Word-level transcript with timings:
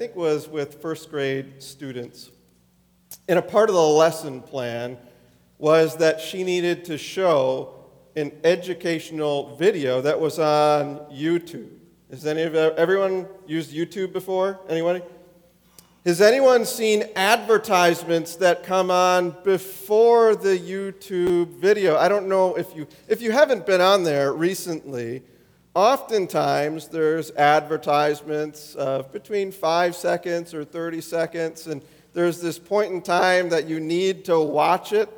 think 0.00 0.16
was 0.16 0.48
with 0.48 0.80
first 0.80 1.10
grade 1.10 1.62
students. 1.62 2.30
And 3.28 3.38
a 3.38 3.42
part 3.42 3.68
of 3.68 3.74
the 3.74 3.82
lesson 3.82 4.40
plan 4.40 4.96
was 5.58 5.98
that 5.98 6.22
she 6.22 6.42
needed 6.42 6.86
to 6.86 6.96
show 6.96 7.74
an 8.16 8.32
educational 8.42 9.56
video 9.56 10.00
that 10.00 10.18
was 10.18 10.38
on 10.38 11.00
YouTube. 11.12 11.68
Has 12.10 12.24
any 12.24 12.44
of 12.44 12.54
everyone 12.54 13.28
used 13.46 13.74
YouTube 13.74 14.14
before? 14.14 14.58
Anyone? 14.70 15.02
Has 16.06 16.22
anyone 16.22 16.64
seen 16.64 17.04
advertisements 17.14 18.36
that 18.36 18.62
come 18.62 18.90
on 18.90 19.36
before 19.44 20.34
the 20.34 20.58
YouTube 20.58 21.48
video? 21.48 21.98
I 21.98 22.08
don't 22.08 22.26
know 22.26 22.54
if 22.54 22.74
you 22.74 22.86
if 23.06 23.20
you 23.20 23.32
haven't 23.32 23.66
been 23.66 23.82
on 23.82 24.04
there 24.04 24.32
recently. 24.32 25.24
Oftentimes 25.74 26.88
there's 26.88 27.30
advertisements 27.32 28.74
of 28.74 29.12
between 29.12 29.52
5 29.52 29.94
seconds 29.94 30.52
or 30.52 30.64
30 30.64 31.00
seconds 31.00 31.66
and 31.68 31.82
there's 32.12 32.40
this 32.40 32.58
point 32.58 32.92
in 32.92 33.00
time 33.02 33.48
that 33.50 33.68
you 33.68 33.78
need 33.78 34.24
to 34.24 34.40
watch 34.40 34.92
it 34.92 35.08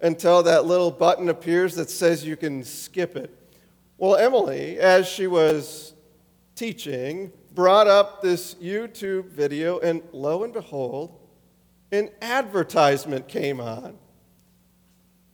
until 0.00 0.42
that 0.42 0.64
little 0.64 0.90
button 0.90 1.28
appears 1.28 1.74
that 1.74 1.90
says 1.90 2.24
you 2.24 2.36
can 2.36 2.64
skip 2.64 3.16
it. 3.16 3.30
Well, 3.98 4.16
Emily, 4.16 4.78
as 4.78 5.06
she 5.06 5.26
was 5.26 5.92
teaching, 6.54 7.30
brought 7.54 7.86
up 7.86 8.22
this 8.22 8.54
YouTube 8.54 9.26
video, 9.26 9.78
and 9.78 10.02
lo 10.12 10.42
and 10.42 10.52
behold, 10.52 11.18
an 11.92 12.08
advertisement 12.20 13.28
came 13.28 13.60
on. 13.60 13.98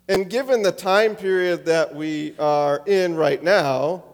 And 0.08 0.28
given 0.28 0.62
the 0.62 0.72
time 0.72 1.14
period 1.16 1.64
that 1.66 1.94
we 1.94 2.34
are 2.38 2.82
in 2.86 3.14
right 3.14 3.42
now, 3.42 4.04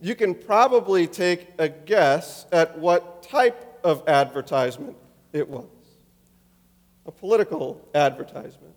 you 0.00 0.14
can 0.14 0.34
probably 0.34 1.06
take 1.06 1.48
a 1.58 1.68
guess 1.68 2.46
at 2.52 2.78
what 2.78 3.22
type 3.22 3.80
of 3.84 4.08
advertisement 4.08 4.96
it 5.32 5.48
was 5.48 5.66
a 7.06 7.12
political 7.12 7.88
advertisement. 7.94 8.74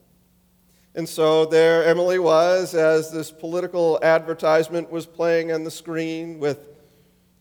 And 0.95 1.07
so 1.07 1.45
there 1.45 1.85
Emily 1.85 2.19
was 2.19 2.75
as 2.75 3.11
this 3.11 3.31
political 3.31 3.99
advertisement 4.03 4.91
was 4.91 5.05
playing 5.05 5.51
on 5.51 5.63
the 5.63 5.71
screen 5.71 6.39
with 6.39 6.67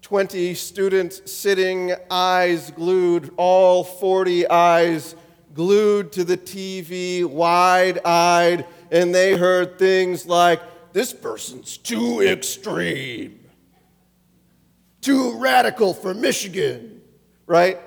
20 0.03 0.55
students 0.55 1.31
sitting, 1.31 1.93
eyes 2.11 2.71
glued, 2.71 3.33
all 3.37 3.85
40 3.85 4.49
eyes 4.49 5.17
glued 5.55 6.13
to 6.13 6.25
the 6.25 6.37
TV, 6.37 7.25
wide 7.25 7.99
eyed, 8.05 8.65
and 8.91 9.15
they 9.15 9.37
heard 9.37 9.79
things 9.79 10.25
like, 10.25 10.63
This 10.93 11.13
person's 11.13 11.77
too 11.77 12.23
extreme, 12.23 13.38
too 15.01 15.39
radical 15.39 15.95
for 15.95 16.15
Michigan, 16.15 17.01
right? 17.47 17.79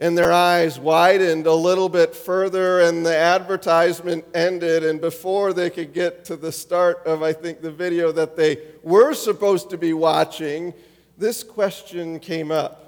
and 0.00 0.16
their 0.16 0.32
eyes 0.32 0.78
widened 0.78 1.46
a 1.46 1.54
little 1.54 1.88
bit 1.88 2.14
further, 2.14 2.80
and 2.80 3.04
the 3.04 3.16
advertisement 3.16 4.24
ended. 4.32 4.84
And 4.84 5.00
before 5.00 5.52
they 5.52 5.70
could 5.70 5.92
get 5.92 6.24
to 6.26 6.36
the 6.36 6.52
start 6.52 7.04
of, 7.04 7.22
I 7.22 7.32
think, 7.32 7.60
the 7.60 7.72
video 7.72 8.12
that 8.12 8.36
they 8.36 8.58
were 8.82 9.12
supposed 9.12 9.70
to 9.70 9.78
be 9.78 9.92
watching, 9.92 10.72
this 11.16 11.42
question 11.42 12.20
came 12.20 12.50
up 12.50 12.84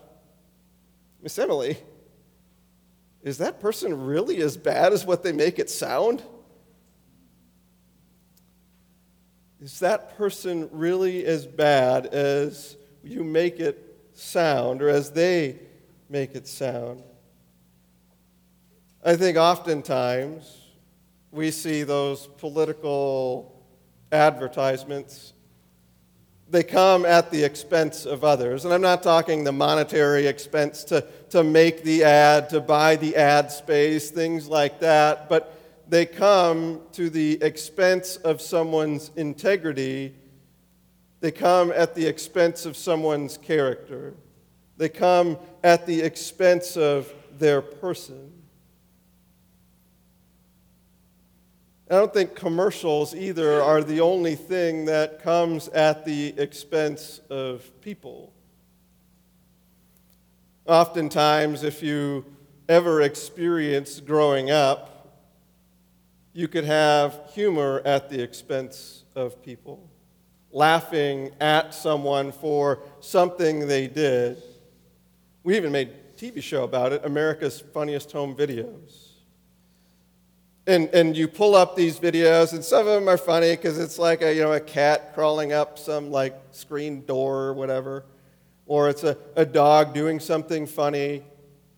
Miss 1.22 1.38
Emily, 1.38 1.76
is 3.22 3.38
that 3.38 3.60
person 3.60 4.06
really 4.06 4.40
as 4.40 4.56
bad 4.56 4.94
as 4.94 5.04
what 5.04 5.22
they 5.22 5.32
make 5.32 5.58
it 5.58 5.68
sound? 5.68 6.22
Is 9.60 9.80
that 9.80 10.16
person 10.16 10.70
really 10.72 11.26
as 11.26 11.46
bad 11.46 12.06
as 12.06 12.76
you 13.02 13.24
make 13.24 13.60
it 13.60 13.82
sound 14.14 14.82
or 14.82 14.88
as 14.88 15.10
they 15.10 15.58
make 16.08 16.34
it 16.34 16.46
sound. 16.46 17.02
I 19.04 19.16
think 19.16 19.38
oftentimes 19.38 20.58
we 21.30 21.50
see 21.50 21.84
those 21.84 22.26
political 22.26 23.64
advertisements. 24.12 25.32
They 26.50 26.64
come 26.64 27.04
at 27.06 27.30
the 27.30 27.44
expense 27.44 28.04
of 28.04 28.24
others. 28.24 28.64
And 28.64 28.74
I'm 28.74 28.80
not 28.82 29.02
talking 29.02 29.44
the 29.44 29.52
monetary 29.52 30.26
expense 30.26 30.84
to, 30.84 31.06
to 31.30 31.44
make 31.44 31.84
the 31.84 32.02
ad, 32.04 32.50
to 32.50 32.60
buy 32.60 32.96
the 32.96 33.16
ad 33.16 33.52
space, 33.52 34.10
things 34.10 34.48
like 34.48 34.80
that, 34.80 35.28
but 35.28 35.56
they 35.88 36.06
come 36.06 36.80
to 36.92 37.08
the 37.08 37.42
expense 37.42 38.16
of 38.16 38.40
someone's 38.40 39.10
integrity. 39.16 40.14
They 41.20 41.30
come 41.30 41.70
at 41.70 41.94
the 41.94 42.06
expense 42.06 42.64
of 42.66 42.76
someone's 42.76 43.36
character. 43.36 44.14
They 44.76 44.88
come 44.88 45.38
at 45.62 45.86
the 45.86 46.00
expense 46.00 46.76
of 46.76 47.12
their 47.38 47.60
person. 47.60 48.32
I 51.90 51.94
don't 51.94 52.14
think 52.14 52.36
commercials 52.36 53.14
either 53.16 53.60
are 53.60 53.82
the 53.82 54.00
only 54.00 54.36
thing 54.36 54.84
that 54.84 55.22
comes 55.22 55.68
at 55.68 56.04
the 56.04 56.28
expense 56.38 57.20
of 57.28 57.68
people. 57.80 58.32
Oftentimes, 60.66 61.64
if 61.64 61.82
you 61.82 62.24
ever 62.68 63.02
experienced 63.02 64.06
growing 64.06 64.52
up, 64.52 65.18
you 66.32 66.46
could 66.46 66.64
have 66.64 67.20
humor 67.34 67.82
at 67.84 68.08
the 68.08 68.22
expense 68.22 69.02
of 69.16 69.42
people, 69.42 69.89
laughing 70.52 71.30
at 71.40 71.74
someone 71.74 72.32
for 72.32 72.80
something 73.00 73.66
they 73.66 73.86
did. 73.86 74.42
We 75.42 75.56
even 75.56 75.72
made 75.72 75.88
a 75.88 76.20
TV 76.20 76.42
show 76.42 76.64
about 76.64 76.92
it, 76.92 77.04
America's 77.04 77.60
Funniest 77.60 78.12
Home 78.12 78.34
Videos. 78.34 79.08
And, 80.66 80.88
and 80.88 81.16
you 81.16 81.26
pull 81.26 81.54
up 81.54 81.74
these 81.74 81.98
videos, 81.98 82.52
and 82.52 82.62
some 82.62 82.80
of 82.80 82.94
them 82.94 83.08
are 83.08 83.16
funny 83.16 83.56
because 83.56 83.78
it's 83.78 83.98
like 83.98 84.22
a, 84.22 84.34
you 84.34 84.42
know, 84.42 84.52
a 84.52 84.60
cat 84.60 85.14
crawling 85.14 85.52
up 85.52 85.78
some 85.78 86.10
like 86.10 86.38
screen 86.52 87.04
door 87.06 87.44
or 87.44 87.54
whatever, 87.54 88.04
or 88.66 88.88
it's 88.88 89.02
a, 89.02 89.16
a 89.36 89.46
dog 89.46 89.94
doing 89.94 90.20
something 90.20 90.66
funny. 90.66 91.24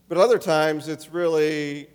But 0.09 0.19
other 0.19 0.39
times 0.39 0.89
it's 0.89 1.11
really 1.11 1.89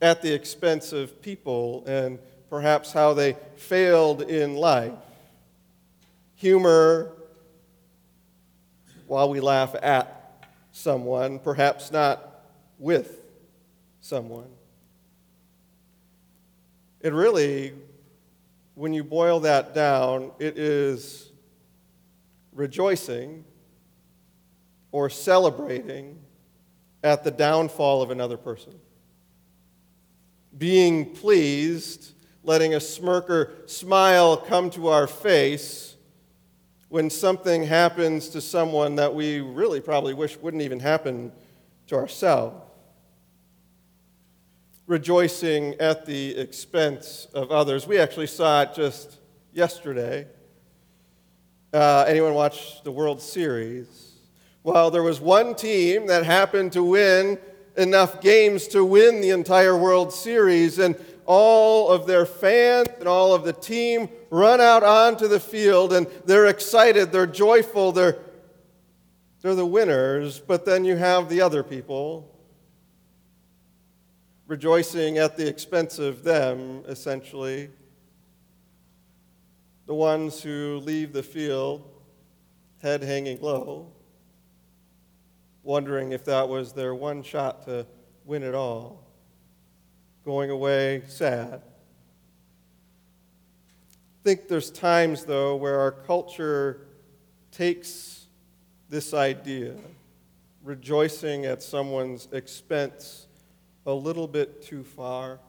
at 0.00 0.20
the 0.20 0.32
expense 0.32 0.92
of 0.92 1.20
people 1.22 1.84
and 1.86 2.18
perhaps 2.50 2.92
how 2.92 3.14
they 3.14 3.36
failed 3.56 4.22
in 4.22 4.56
life. 4.56 4.92
Humor, 6.44 7.10
while 9.06 9.30
we 9.30 9.40
laugh 9.40 9.74
at 9.82 10.44
someone, 10.72 11.38
perhaps 11.38 11.90
not 11.90 12.44
with 12.78 13.22
someone. 14.02 14.50
It 17.00 17.14
really, 17.14 17.72
when 18.74 18.92
you 18.92 19.02
boil 19.02 19.40
that 19.40 19.74
down, 19.74 20.32
it 20.38 20.58
is 20.58 21.32
rejoicing 22.52 23.46
or 24.92 25.08
celebrating 25.08 26.18
at 27.02 27.24
the 27.24 27.30
downfall 27.30 28.02
of 28.02 28.10
another 28.10 28.36
person. 28.36 28.74
Being 30.58 31.14
pleased, 31.14 32.12
letting 32.42 32.74
a 32.74 32.80
smirk 32.80 33.30
or 33.30 33.54
smile 33.64 34.36
come 34.36 34.68
to 34.68 34.88
our 34.88 35.06
face 35.06 35.93
when 36.94 37.10
something 37.10 37.64
happens 37.64 38.28
to 38.28 38.40
someone 38.40 38.94
that 38.94 39.12
we 39.12 39.40
really 39.40 39.80
probably 39.80 40.14
wish 40.14 40.36
wouldn't 40.36 40.62
even 40.62 40.78
happen 40.78 41.32
to 41.88 41.96
ourselves. 41.96 42.54
Rejoicing 44.86 45.74
at 45.80 46.06
the 46.06 46.36
expense 46.38 47.26
of 47.34 47.50
others. 47.50 47.84
We 47.84 47.98
actually 47.98 48.28
saw 48.28 48.62
it 48.62 48.74
just 48.76 49.18
yesterday. 49.52 50.28
Uh, 51.72 52.04
anyone 52.06 52.32
watch 52.32 52.84
the 52.84 52.92
World 52.92 53.20
Series? 53.20 54.12
Well, 54.62 54.92
there 54.92 55.02
was 55.02 55.20
one 55.20 55.56
team 55.56 56.06
that 56.06 56.24
happened 56.24 56.70
to 56.74 56.84
win 56.84 57.40
enough 57.76 58.20
games 58.20 58.68
to 58.68 58.84
win 58.84 59.20
the 59.20 59.30
entire 59.30 59.76
World 59.76 60.12
Series, 60.12 60.78
and 60.78 60.94
all 61.26 61.90
of 61.90 62.06
their 62.06 62.26
fans 62.26 62.88
and 62.98 63.08
all 63.08 63.34
of 63.34 63.44
the 63.44 63.52
team 63.52 64.08
run 64.30 64.60
out 64.60 64.82
onto 64.82 65.28
the 65.28 65.40
field 65.40 65.92
and 65.92 66.06
they're 66.24 66.46
excited, 66.46 67.12
they're 67.12 67.26
joyful, 67.26 67.92
they're, 67.92 68.18
they're 69.40 69.54
the 69.54 69.66
winners. 69.66 70.40
But 70.40 70.64
then 70.64 70.84
you 70.84 70.96
have 70.96 71.28
the 71.28 71.40
other 71.40 71.62
people 71.62 72.30
rejoicing 74.46 75.18
at 75.18 75.36
the 75.36 75.48
expense 75.48 75.98
of 75.98 76.22
them, 76.22 76.82
essentially. 76.86 77.70
The 79.86 79.94
ones 79.94 80.42
who 80.42 80.80
leave 80.84 81.12
the 81.12 81.22
field, 81.22 81.88
head 82.82 83.02
hanging 83.02 83.40
low, 83.40 83.92
wondering 85.62 86.12
if 86.12 86.24
that 86.24 86.48
was 86.48 86.72
their 86.72 86.94
one 86.94 87.22
shot 87.22 87.64
to 87.66 87.86
win 88.24 88.42
it 88.42 88.54
all 88.54 89.03
going 90.24 90.50
away 90.50 91.02
sad. 91.06 91.62
I 94.24 94.24
think 94.24 94.48
there's 94.48 94.70
times, 94.70 95.24
though, 95.24 95.54
where 95.56 95.78
our 95.80 95.92
culture 95.92 96.86
takes 97.52 98.26
this 98.88 99.12
idea, 99.12 99.74
rejoicing 100.62 101.44
at 101.44 101.62
someone's 101.62 102.28
expense 102.32 103.26
a 103.86 103.92
little 103.92 104.26
bit 104.26 104.62
too 104.62 104.82
far. 104.82 105.40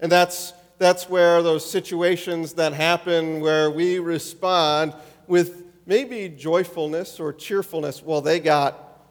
And 0.00 0.10
that's, 0.10 0.54
that's 0.78 1.10
where 1.10 1.42
those 1.42 1.68
situations 1.68 2.54
that 2.54 2.72
happen 2.72 3.40
where 3.40 3.70
we 3.70 3.98
respond 3.98 4.94
with 5.26 5.64
maybe 5.84 6.28
joyfulness 6.30 7.20
or 7.20 7.32
cheerfulness, 7.34 8.02
well, 8.02 8.22
they 8.22 8.40
got 8.40 9.02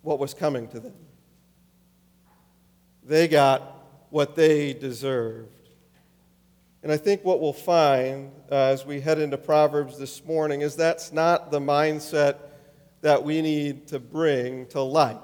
what 0.00 0.18
was 0.18 0.32
coming 0.32 0.66
to 0.68 0.80
them. 0.80 0.94
They 3.04 3.28
got 3.28 3.75
what 4.10 4.36
they 4.36 4.72
deserved. 4.72 5.50
And 6.82 6.92
I 6.92 6.96
think 6.96 7.24
what 7.24 7.40
we'll 7.40 7.52
find 7.52 8.30
uh, 8.50 8.54
as 8.54 8.86
we 8.86 9.00
head 9.00 9.18
into 9.18 9.36
Proverbs 9.36 9.98
this 9.98 10.24
morning 10.24 10.60
is 10.60 10.76
that's 10.76 11.12
not 11.12 11.50
the 11.50 11.58
mindset 11.58 12.36
that 13.00 13.24
we 13.24 13.42
need 13.42 13.88
to 13.88 13.98
bring 13.98 14.66
to 14.66 14.80
life. 14.80 15.16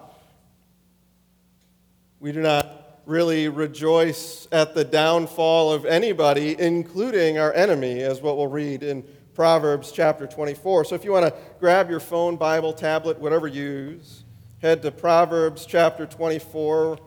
We 2.19 2.32
do 2.32 2.40
not 2.40 3.00
really 3.06 3.49
rejoice 3.49 4.46
at 4.52 4.75
the 4.75 4.84
downfall 4.84 5.73
of 5.73 5.84
anybody, 5.87 6.56
including 6.58 7.38
our 7.38 7.52
enemy, 7.52 8.00
as 8.02 8.20
what 8.20 8.37
we'll 8.37 8.46
read 8.46 8.82
in 8.82 9.05
Proverbs 9.34 9.93
chapter 9.93 10.26
24. 10.26 10.84
So 10.84 10.94
if 10.94 11.05
you 11.05 11.12
want 11.12 11.26
to 11.26 11.34
grab 11.58 11.90
your 11.90 12.00
phone, 12.00 12.37
Bible, 12.37 12.73
tablet, 12.73 13.19
whatever 13.19 13.46
you 13.46 13.62
use, 13.62 14.25
head 14.62 14.82
to 14.82 14.93
Proverbs 14.93 15.67
chapter 15.67 16.06
24. 16.06 16.99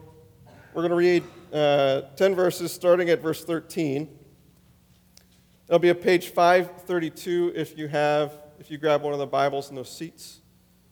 We're 0.74 0.82
going 0.82 0.90
to 0.90 0.94
read 0.94 1.24
uh, 1.56 2.02
10 2.16 2.34
verses 2.34 2.70
starting 2.70 3.08
at 3.08 3.22
verse 3.22 3.42
13. 3.42 4.08
It'll 5.68 5.78
be 5.78 5.88
a 5.88 5.94
page 5.94 6.28
532 6.28 7.52
if 7.56 7.78
you 7.78 7.88
have, 7.88 8.32
if 8.58 8.70
you 8.70 8.76
grab 8.76 9.02
one 9.02 9.14
of 9.14 9.18
the 9.18 9.26
Bibles 9.26 9.70
in 9.70 9.76
those 9.76 9.90
seats. 9.90 10.40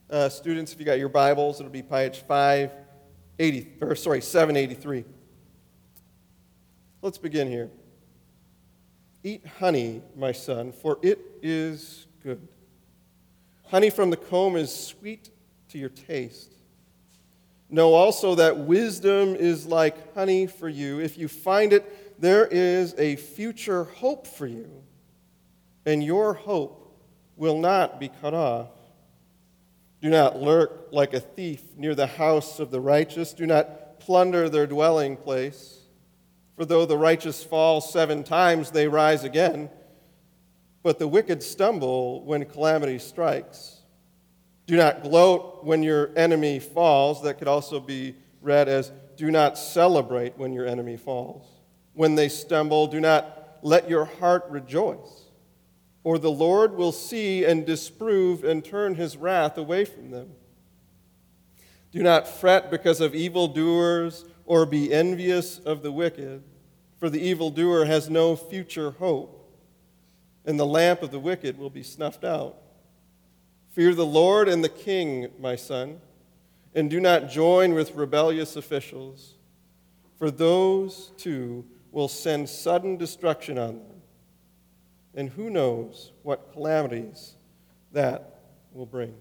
Uh, 0.08 0.30
students, 0.30 0.72
if 0.72 0.80
you 0.80 0.86
got 0.86 0.98
your 0.98 1.10
Bibles, 1.10 1.60
it'll 1.60 1.70
be 1.70 1.82
page 1.82 2.20
580, 2.20 3.72
or 3.82 3.94
sorry, 3.94 4.22
783. 4.22 5.04
Let's 7.02 7.18
begin 7.18 7.48
here. 7.48 7.70
Eat 9.22 9.46
honey, 9.58 10.02
my 10.16 10.32
son, 10.32 10.72
for 10.72 10.98
it 11.02 11.18
is 11.42 12.06
good. 12.22 12.48
Honey 13.66 13.90
from 13.90 14.08
the 14.08 14.16
comb 14.16 14.56
is 14.56 14.74
sweet 14.74 15.28
to 15.68 15.78
your 15.78 15.90
taste. 15.90 16.53
Know 17.74 17.94
also 17.94 18.36
that 18.36 18.56
wisdom 18.56 19.34
is 19.34 19.66
like 19.66 20.14
honey 20.14 20.46
for 20.46 20.68
you. 20.68 21.00
If 21.00 21.18
you 21.18 21.26
find 21.26 21.72
it, 21.72 22.20
there 22.20 22.46
is 22.46 22.94
a 22.98 23.16
future 23.16 23.82
hope 23.82 24.28
for 24.28 24.46
you, 24.46 24.70
and 25.84 26.00
your 26.00 26.34
hope 26.34 26.96
will 27.34 27.58
not 27.58 27.98
be 27.98 28.12
cut 28.20 28.32
off. 28.32 28.68
Do 30.00 30.08
not 30.08 30.40
lurk 30.40 30.90
like 30.92 31.14
a 31.14 31.18
thief 31.18 31.62
near 31.76 31.96
the 31.96 32.06
house 32.06 32.60
of 32.60 32.70
the 32.70 32.80
righteous. 32.80 33.32
Do 33.32 33.44
not 33.44 33.98
plunder 33.98 34.48
their 34.48 34.68
dwelling 34.68 35.16
place. 35.16 35.80
For 36.54 36.64
though 36.64 36.86
the 36.86 36.96
righteous 36.96 37.42
fall 37.42 37.80
seven 37.80 38.22
times, 38.22 38.70
they 38.70 38.86
rise 38.86 39.24
again. 39.24 39.68
But 40.84 41.00
the 41.00 41.08
wicked 41.08 41.42
stumble 41.42 42.24
when 42.24 42.44
calamity 42.44 43.00
strikes. 43.00 43.73
Do 44.66 44.76
not 44.76 45.02
gloat 45.02 45.64
when 45.64 45.82
your 45.82 46.10
enemy 46.16 46.58
falls. 46.58 47.22
That 47.22 47.38
could 47.38 47.48
also 47.48 47.80
be 47.80 48.14
read 48.40 48.68
as 48.68 48.92
do 49.16 49.30
not 49.30 49.58
celebrate 49.58 50.38
when 50.38 50.52
your 50.52 50.66
enemy 50.66 50.96
falls. 50.96 51.46
When 51.92 52.14
they 52.14 52.28
stumble, 52.28 52.86
do 52.86 53.00
not 53.00 53.58
let 53.62 53.88
your 53.88 54.04
heart 54.04 54.44
rejoice, 54.50 55.30
or 56.02 56.18
the 56.18 56.30
Lord 56.30 56.74
will 56.74 56.92
see 56.92 57.44
and 57.44 57.64
disprove 57.64 58.44
and 58.44 58.64
turn 58.64 58.94
his 58.96 59.16
wrath 59.16 59.56
away 59.56 59.84
from 59.84 60.10
them. 60.10 60.32
Do 61.92 62.02
not 62.02 62.26
fret 62.26 62.70
because 62.70 63.00
of 63.00 63.14
evildoers 63.14 64.24
or 64.44 64.66
be 64.66 64.92
envious 64.92 65.58
of 65.58 65.82
the 65.82 65.92
wicked, 65.92 66.42
for 66.98 67.08
the 67.08 67.20
evildoer 67.20 67.84
has 67.84 68.10
no 68.10 68.36
future 68.36 68.90
hope, 68.90 69.56
and 70.44 70.58
the 70.58 70.66
lamp 70.66 71.02
of 71.02 71.10
the 71.10 71.18
wicked 71.18 71.56
will 71.56 71.70
be 71.70 71.82
snuffed 71.82 72.24
out. 72.24 72.56
Fear 73.74 73.96
the 73.96 74.06
Lord 74.06 74.48
and 74.48 74.62
the 74.62 74.68
king, 74.68 75.26
my 75.40 75.56
son, 75.56 76.00
and 76.76 76.88
do 76.88 77.00
not 77.00 77.28
join 77.28 77.74
with 77.74 77.96
rebellious 77.96 78.54
officials, 78.54 79.34
for 80.16 80.30
those 80.30 81.10
two 81.16 81.64
will 81.90 82.06
send 82.06 82.48
sudden 82.48 82.96
destruction 82.96 83.58
on 83.58 83.78
them. 83.78 84.02
And 85.16 85.28
who 85.28 85.50
knows 85.50 86.12
what 86.22 86.52
calamities 86.52 87.34
that 87.90 88.42
will 88.72 88.86
bring. 88.86 89.12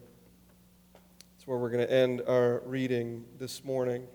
That's 1.33 1.47
where 1.47 1.57
we're 1.57 1.71
going 1.71 1.87
to 1.87 1.91
end 1.91 2.21
our 2.27 2.61
reading 2.67 3.25
this 3.39 3.63
morning. 3.63 4.05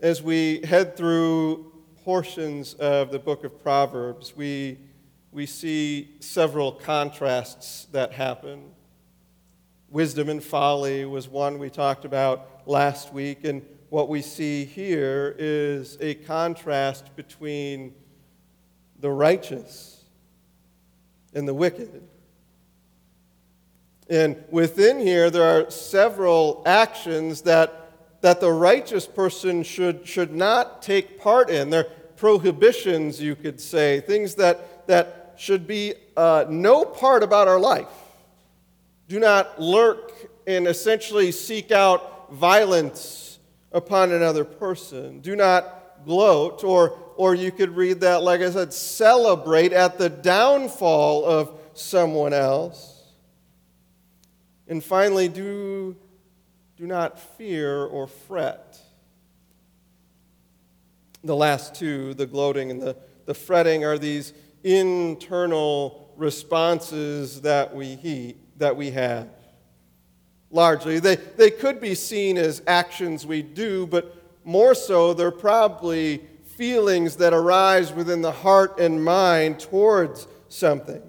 As 0.00 0.22
we 0.22 0.60
head 0.60 0.96
through 0.96 1.72
portions 2.04 2.74
of 2.74 3.10
the 3.10 3.18
book 3.18 3.42
of 3.42 3.60
Proverbs, 3.60 4.36
we, 4.36 4.78
we 5.38 5.46
see 5.46 6.16
several 6.18 6.72
contrasts 6.72 7.86
that 7.92 8.12
happen. 8.12 8.72
Wisdom 9.88 10.28
and 10.30 10.42
folly 10.42 11.04
was 11.04 11.28
one 11.28 11.60
we 11.60 11.70
talked 11.70 12.04
about 12.04 12.66
last 12.66 13.12
week, 13.12 13.44
and 13.44 13.64
what 13.88 14.08
we 14.08 14.20
see 14.20 14.64
here 14.64 15.36
is 15.38 15.96
a 16.00 16.16
contrast 16.16 17.14
between 17.14 17.94
the 18.98 19.08
righteous 19.08 20.02
and 21.34 21.46
the 21.46 21.54
wicked. 21.54 22.02
And 24.10 24.42
within 24.50 24.98
here, 24.98 25.30
there 25.30 25.44
are 25.44 25.70
several 25.70 26.64
actions 26.66 27.42
that, 27.42 27.92
that 28.22 28.40
the 28.40 28.50
righteous 28.50 29.06
person 29.06 29.62
should, 29.62 30.04
should 30.04 30.34
not 30.34 30.82
take 30.82 31.20
part 31.20 31.48
in. 31.48 31.70
They're 31.70 31.86
prohibitions, 32.16 33.20
you 33.20 33.36
could 33.36 33.60
say, 33.60 34.00
things 34.00 34.34
that, 34.34 34.88
that 34.88 35.17
should 35.38 35.66
be 35.66 35.94
uh, 36.16 36.44
no 36.48 36.84
part 36.84 37.22
about 37.22 37.48
our 37.48 37.60
life. 37.60 37.86
Do 39.08 39.20
not 39.20 39.60
lurk 39.60 40.12
and 40.46 40.66
essentially 40.66 41.32
seek 41.32 41.70
out 41.70 42.32
violence 42.32 43.38
upon 43.72 44.12
another 44.12 44.44
person. 44.44 45.20
Do 45.20 45.36
not 45.36 46.04
gloat, 46.04 46.64
or, 46.64 46.98
or 47.16 47.34
you 47.34 47.50
could 47.52 47.76
read 47.76 48.00
that, 48.00 48.22
like 48.22 48.40
I 48.40 48.50
said, 48.50 48.72
celebrate 48.72 49.72
at 49.72 49.98
the 49.98 50.08
downfall 50.08 51.24
of 51.24 51.58
someone 51.74 52.32
else. 52.32 53.02
And 54.66 54.82
finally, 54.82 55.28
do, 55.28 55.96
do 56.76 56.86
not 56.86 57.18
fear 57.18 57.84
or 57.84 58.06
fret. 58.06 58.78
The 61.24 61.36
last 61.36 61.74
two, 61.74 62.14
the 62.14 62.26
gloating 62.26 62.70
and 62.70 62.80
the, 62.80 62.96
the 63.26 63.34
fretting, 63.34 63.84
are 63.84 63.98
these 63.98 64.32
internal 64.76 66.12
responses 66.16 67.42
that 67.42 67.74
we, 67.74 67.94
he, 67.94 68.36
that 68.56 68.76
we 68.76 68.90
have 68.90 69.28
largely. 70.50 70.98
They, 70.98 71.16
they 71.16 71.50
could 71.50 71.80
be 71.80 71.94
seen 71.94 72.38
as 72.38 72.62
actions 72.66 73.26
we 73.26 73.42
do, 73.42 73.86
but 73.86 74.14
more 74.44 74.74
so, 74.74 75.12
they're 75.14 75.30
probably 75.30 76.22
feelings 76.44 77.16
that 77.16 77.32
arise 77.32 77.92
within 77.92 78.22
the 78.22 78.32
heart 78.32 78.80
and 78.80 79.04
mind 79.04 79.60
towards 79.60 80.26
something. 80.48 81.02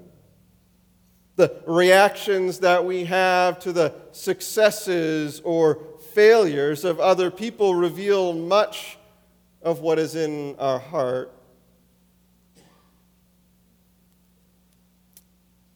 The 1.38 1.62
reactions 1.66 2.60
that 2.60 2.84
we 2.84 3.06
have 3.06 3.60
to 3.60 3.72
the 3.72 3.94
successes 4.12 5.42
or 5.46 5.80
failures 6.13 6.84
of 6.84 7.00
other 7.00 7.32
people 7.32 7.75
reveal 7.75 8.34
much 8.34 8.98
of 9.62 9.80
what 9.80 10.00
is 10.00 10.16
in 10.16 10.56
our 10.60 10.80
heart. 10.80 11.32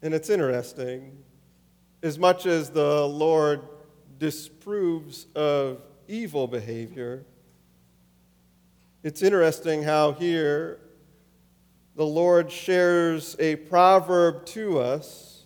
And 0.03 0.13
it's 0.13 0.29
interesting 0.29 1.17
as 2.03 2.19
much 2.19 2.45
as 2.45 2.69
the 2.69 3.07
Lord 3.07 3.61
disapproves 4.19 5.27
of 5.33 5.81
evil 6.09 6.45
behavior, 6.45 7.25
it's 9.01 9.21
interesting 9.21 9.81
how 9.81 10.11
here 10.11 10.81
the 11.95 12.05
Lord 12.05 12.51
shares 12.51 13.37
a 13.39 13.55
proverb 13.55 14.45
to 14.47 14.79
us 14.79 15.45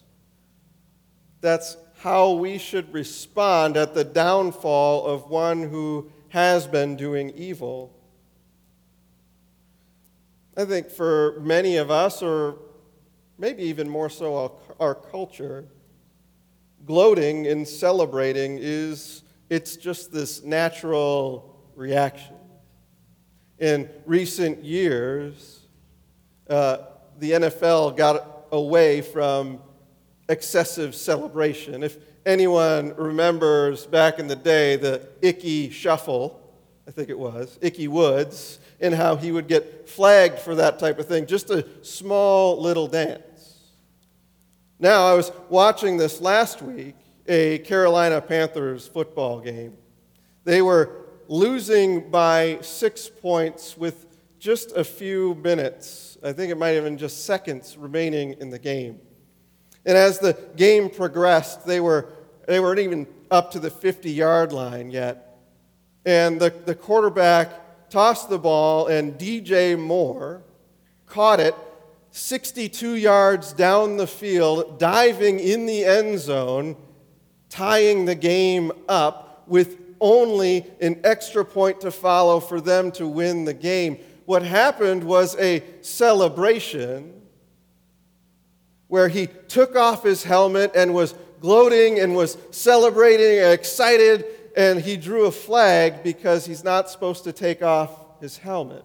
that's 1.40 1.78
how 2.00 2.32
we 2.32 2.58
should 2.58 2.92
respond 2.94 3.78
at 3.78 3.94
the 3.94 4.04
downfall 4.04 5.06
of 5.06 5.30
one 5.30 5.70
who 5.70 6.12
has 6.30 6.66
been 6.66 6.96
doing 6.96 7.30
evil. 7.32 7.94
I 10.56 10.66
think 10.66 10.90
for 10.90 11.40
many 11.42 11.78
of 11.78 11.92
us, 11.92 12.24
or 12.24 12.58
maybe 13.38 13.63
even 13.63 13.89
more 13.89 14.10
so 14.10 14.36
our, 14.36 14.51
our 14.79 14.96
culture, 14.96 15.65
gloating 16.86 17.48
and 17.48 17.67
celebrating 17.67 18.58
is 18.60 19.24
it's 19.50 19.77
just 19.77 20.12
this 20.12 20.44
natural 20.44 21.56
reaction. 21.75 22.36
In 23.60 23.89
recent 24.06 24.63
years, 24.63 25.62
uh, 26.50 26.77
the 27.20 27.32
NFL 27.32 27.98
got 27.98 28.46
away 28.51 29.01
from 29.01 29.60
excessive 30.29 30.94
celebration. 30.96 31.84
If 31.84 31.98
anyone 32.25 32.94
remembers 32.96 33.86
back 33.86 34.20
in 34.20 34.27
the 34.27 34.36
day 34.36 34.75
the 34.75 35.08
Ickey 35.22 35.70
Shuffle, 35.70 36.41
I 36.88 36.91
think 36.91 37.10
it 37.10 37.17
was, 37.17 37.58
Ickey 37.62 37.88
Woods, 37.88 38.60
and 38.79 38.93
how 38.93 39.15
he 39.15 39.31
would 39.31 39.48
get 39.48 39.89
flagged 39.89 40.39
for 40.39 40.55
that 40.55 40.79
type 40.79 41.00
of 41.00 41.07
thing, 41.07 41.25
just 41.25 41.50
a 41.50 41.65
small 41.84 42.62
little 42.62 42.88
dance. 42.88 43.24
Now, 44.79 45.07
I 45.07 45.13
was 45.15 45.31
watching 45.50 45.98
this 45.98 46.22
last 46.22 46.62
week, 46.62 46.96
a 47.27 47.60
Carolina 47.60 48.22
Panthers 48.22 48.88
football 48.88 49.39
game. 49.39 49.75
They 50.43 50.62
were 50.62 51.07
losing 51.27 52.10
by 52.10 52.60
six 52.62 53.10
points 53.10 53.75
with 53.75 54.05
just 54.39 54.72
a 54.77 54.84
few 54.84 55.36
minutes. 55.36 56.17
I 56.24 56.31
think 56.31 56.51
it 56.51 56.57
might 56.57 56.69
have 56.69 56.84
been 56.84 56.98
just 56.98 57.25
seconds 57.25 57.75
remaining 57.75 58.34
in 58.39 58.50
the 58.50 58.60
game. 58.60 59.00
And 59.86 59.98
as 59.98 60.19
the 60.19 60.38
game 60.55 60.89
progressed, 60.89 61.65
they, 61.65 61.79
were, 61.79 62.10
they 62.48 62.60
weren't 62.60 62.79
even 62.79 63.07
up 63.31 63.51
to 63.51 63.60
the 63.60 63.69
50 63.69 64.12
yard 64.12 64.53
line 64.53 64.91
yet. 64.91 65.38
And 66.05 66.39
the, 66.39 66.53
the 66.65 66.75
quarterback 66.75 67.50
tossed 67.89 68.29
the 68.29 68.39
ball, 68.39 68.88
and 68.88 69.13
DJ 69.13 69.77
Moore 69.77 70.41
caught 71.06 71.39
it 71.39 71.56
62 72.12 72.96
yards 72.96 73.53
down 73.53 73.98
the 73.98 74.08
field, 74.08 74.79
diving 74.79 75.39
in 75.39 75.65
the 75.65 75.86
end 75.86 76.20
zone, 76.20 76.75
tying 77.50 78.06
the 78.06 78.15
game 78.15 78.72
up 78.89 79.44
with 79.48 79.77
only 80.00 80.65
an 80.82 81.00
extra 81.03 81.44
point 81.46 81.82
to 81.82 81.91
follow 81.91 82.39
for 82.39 82.60
them 82.62 82.91
to 82.91 83.08
win 83.08 83.46
the 83.46 83.53
game. 83.53 83.98
What 84.25 84.44
happened 84.44 85.03
was 85.03 85.36
a 85.38 85.63
celebration 85.82 87.13
where 88.88 89.10
he 89.10 89.27
took 89.48 89.75
off 89.75 90.03
his 90.03 90.24
helmet 90.24 90.72
and 90.75 90.94
was 90.94 91.13
gloating 91.39 92.00
and 92.00 92.15
was 92.15 92.38
celebrating 92.51 93.44
excited, 93.51 94.25
and 94.58 94.82
he 94.82 94.98
drew 94.98 95.28
a 95.28 95.32
flag 95.32 96.02
because 96.02 96.48
he's 96.48 96.64
not 96.64 96.90
supposed 96.90 97.24
to 97.26 97.32
take 97.32 97.62
off 97.62 98.20
his 98.20 98.38
helmet. 98.38 98.84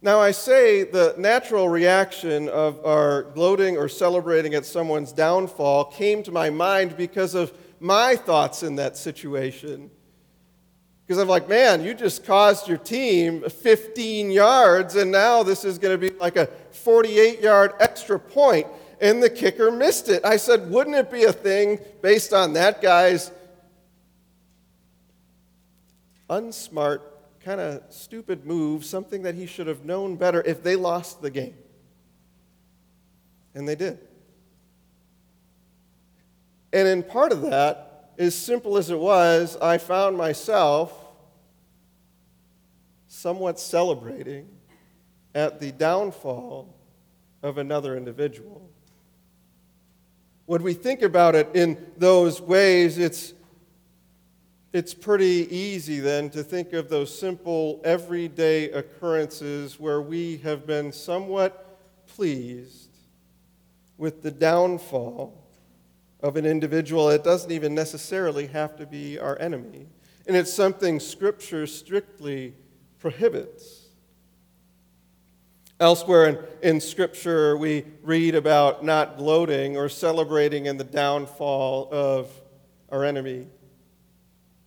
Now, 0.00 0.20
I 0.20 0.30
say 0.30 0.84
the 0.84 1.14
natural 1.18 1.68
reaction 1.68 2.48
of 2.48 2.82
our 2.86 3.24
gloating 3.34 3.76
or 3.76 3.88
celebrating 3.88 4.54
at 4.54 4.64
someone's 4.64 5.12
downfall 5.12 5.86
came 5.86 6.22
to 6.22 6.30
my 6.30 6.48
mind 6.48 6.96
because 6.96 7.34
of 7.34 7.52
my 7.80 8.14
thoughts 8.14 8.62
in 8.62 8.76
that 8.76 8.96
situation. 8.96 9.90
Because 11.04 11.20
I'm 11.20 11.28
like, 11.28 11.48
man, 11.48 11.82
you 11.82 11.92
just 11.92 12.24
caused 12.24 12.68
your 12.68 12.78
team 12.78 13.42
15 13.42 14.30
yards, 14.30 14.94
and 14.94 15.10
now 15.10 15.42
this 15.42 15.64
is 15.64 15.76
going 15.76 16.00
to 16.00 16.10
be 16.10 16.16
like 16.18 16.36
a 16.36 16.46
48 16.70 17.40
yard 17.40 17.72
extra 17.80 18.18
point, 18.18 18.68
and 19.00 19.20
the 19.20 19.28
kicker 19.28 19.72
missed 19.72 20.08
it. 20.08 20.24
I 20.24 20.36
said, 20.36 20.70
wouldn't 20.70 20.94
it 20.94 21.10
be 21.10 21.24
a 21.24 21.32
thing 21.32 21.80
based 22.00 22.32
on 22.32 22.52
that 22.52 22.80
guy's 22.80 23.32
unsmart, 26.30 27.00
kind 27.40 27.60
of 27.60 27.82
stupid 27.90 28.46
move, 28.46 28.84
something 28.84 29.22
that 29.24 29.34
he 29.34 29.46
should 29.46 29.66
have 29.66 29.84
known 29.84 30.16
better 30.16 30.40
if 30.42 30.62
they 30.62 30.76
lost 30.76 31.20
the 31.20 31.30
game? 31.30 31.56
And 33.54 33.68
they 33.68 33.74
did. 33.74 33.98
And 36.72 36.86
in 36.86 37.02
part 37.02 37.32
of 37.32 37.42
that, 37.42 38.12
as 38.16 38.34
simple 38.34 38.76
as 38.76 38.90
it 38.90 38.98
was, 38.98 39.56
I 39.56 39.78
found 39.78 40.16
myself 40.16 40.92
somewhat 43.08 43.58
celebrating 43.58 44.48
at 45.34 45.58
the 45.58 45.72
downfall 45.72 46.72
of 47.42 47.58
another 47.58 47.96
individual. 47.96 48.70
When 50.46 50.62
we 50.62 50.74
think 50.74 51.02
about 51.02 51.34
it 51.34 51.48
in 51.54 51.92
those 51.96 52.40
ways, 52.40 52.98
it's, 52.98 53.34
it's 54.72 54.94
pretty 54.94 55.48
easy 55.50 55.98
then 55.98 56.30
to 56.30 56.44
think 56.44 56.72
of 56.72 56.88
those 56.88 57.16
simple, 57.16 57.80
everyday 57.84 58.70
occurrences 58.70 59.80
where 59.80 60.00
we 60.00 60.36
have 60.38 60.66
been 60.66 60.92
somewhat 60.92 61.78
pleased 62.06 62.90
with 63.98 64.22
the 64.22 64.30
downfall 64.30 65.36
of 66.20 66.36
an 66.36 66.46
individual. 66.46 67.10
It 67.10 67.24
doesn't 67.24 67.50
even 67.50 67.74
necessarily 67.74 68.46
have 68.48 68.76
to 68.76 68.86
be 68.86 69.18
our 69.18 69.38
enemy. 69.40 69.88
And 70.28 70.36
it's 70.36 70.52
something 70.52 71.00
Scripture 71.00 71.66
strictly 71.66 72.54
prohibits. 73.00 73.88
Elsewhere 75.80 76.26
in, 76.26 76.74
in 76.74 76.80
Scripture, 76.80 77.56
we 77.56 77.84
read 78.02 78.36
about 78.36 78.84
not 78.84 79.16
gloating 79.16 79.76
or 79.76 79.88
celebrating 79.88 80.66
in 80.66 80.76
the 80.76 80.84
downfall 80.84 81.88
of 81.90 82.30
our 82.90 83.04
enemy. 83.04 83.46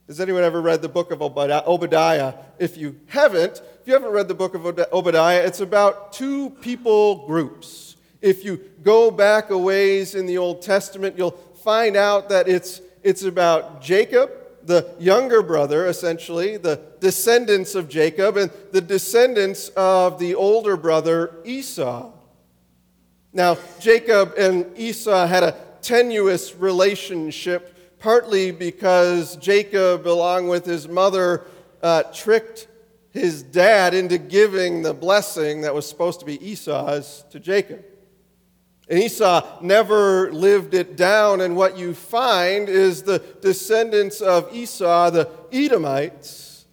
Has 0.07 0.19
anyone 0.19 0.43
ever 0.43 0.61
read 0.61 0.81
the 0.81 0.89
book 0.89 1.11
of 1.11 1.21
Obadiah? 1.21 2.33
If 2.59 2.77
you 2.77 2.99
haven't, 3.07 3.61
if 3.81 3.87
you 3.87 3.93
haven't 3.93 4.11
read 4.11 4.27
the 4.27 4.33
book 4.33 4.53
of 4.53 4.65
Obadiah, 4.65 5.45
it's 5.45 5.61
about 5.61 6.11
two 6.11 6.49
people 6.61 7.25
groups. 7.25 7.95
If 8.21 8.43
you 8.43 8.57
go 8.83 9.11
back 9.11 9.49
a 9.49 9.57
ways 9.57 10.15
in 10.15 10.25
the 10.25 10.37
Old 10.37 10.61
Testament, 10.61 11.17
you'll 11.17 11.31
find 11.63 11.95
out 11.95 12.29
that 12.29 12.47
it's, 12.47 12.81
it's 13.01 13.23
about 13.23 13.81
Jacob 13.81 14.31
the 14.65 14.95
younger 14.99 15.41
brother, 15.41 15.87
essentially, 15.87 16.57
the 16.57 16.79
descendants 16.99 17.75
of 17.75 17.89
Jacob, 17.89 18.37
and 18.37 18.51
the 18.71 18.81
descendants 18.81 19.69
of 19.69 20.19
the 20.19 20.35
older 20.35 20.77
brother, 20.77 21.35
Esau. 21.43 22.11
Now, 23.33 23.57
Jacob 23.79 24.33
and 24.37 24.77
Esau 24.77 25.25
had 25.25 25.43
a 25.43 25.55
tenuous 25.81 26.55
relationship, 26.55 27.72
partly 28.03 28.51
because 28.51 29.37
Jacob, 29.37 30.05
along 30.05 30.49
with 30.49 30.65
his 30.65 30.89
mother, 30.89 31.45
uh, 31.81 32.03
tricked 32.11 32.67
his 33.11 33.41
dad 33.41 33.93
into 33.93 34.17
giving 34.17 34.81
the 34.81 34.93
blessing 34.93 35.61
that 35.61 35.73
was 35.73 35.87
supposed 35.87 36.19
to 36.19 36.25
be 36.25 36.45
Esau's 36.45 37.23
to 37.29 37.39
Jacob. 37.39 37.81
And 38.89 38.99
Esau 38.99 39.59
never 39.61 40.33
lived 40.33 40.73
it 40.73 40.97
down, 40.97 41.39
and 41.39 41.55
what 41.55 41.77
you 41.77 41.93
find 41.93 42.67
is 42.67 43.03
the 43.03 43.19
descendants 43.39 44.19
of 44.19 44.53
Esau, 44.53 45.09
the 45.09 45.29
Edomites, 45.53 46.65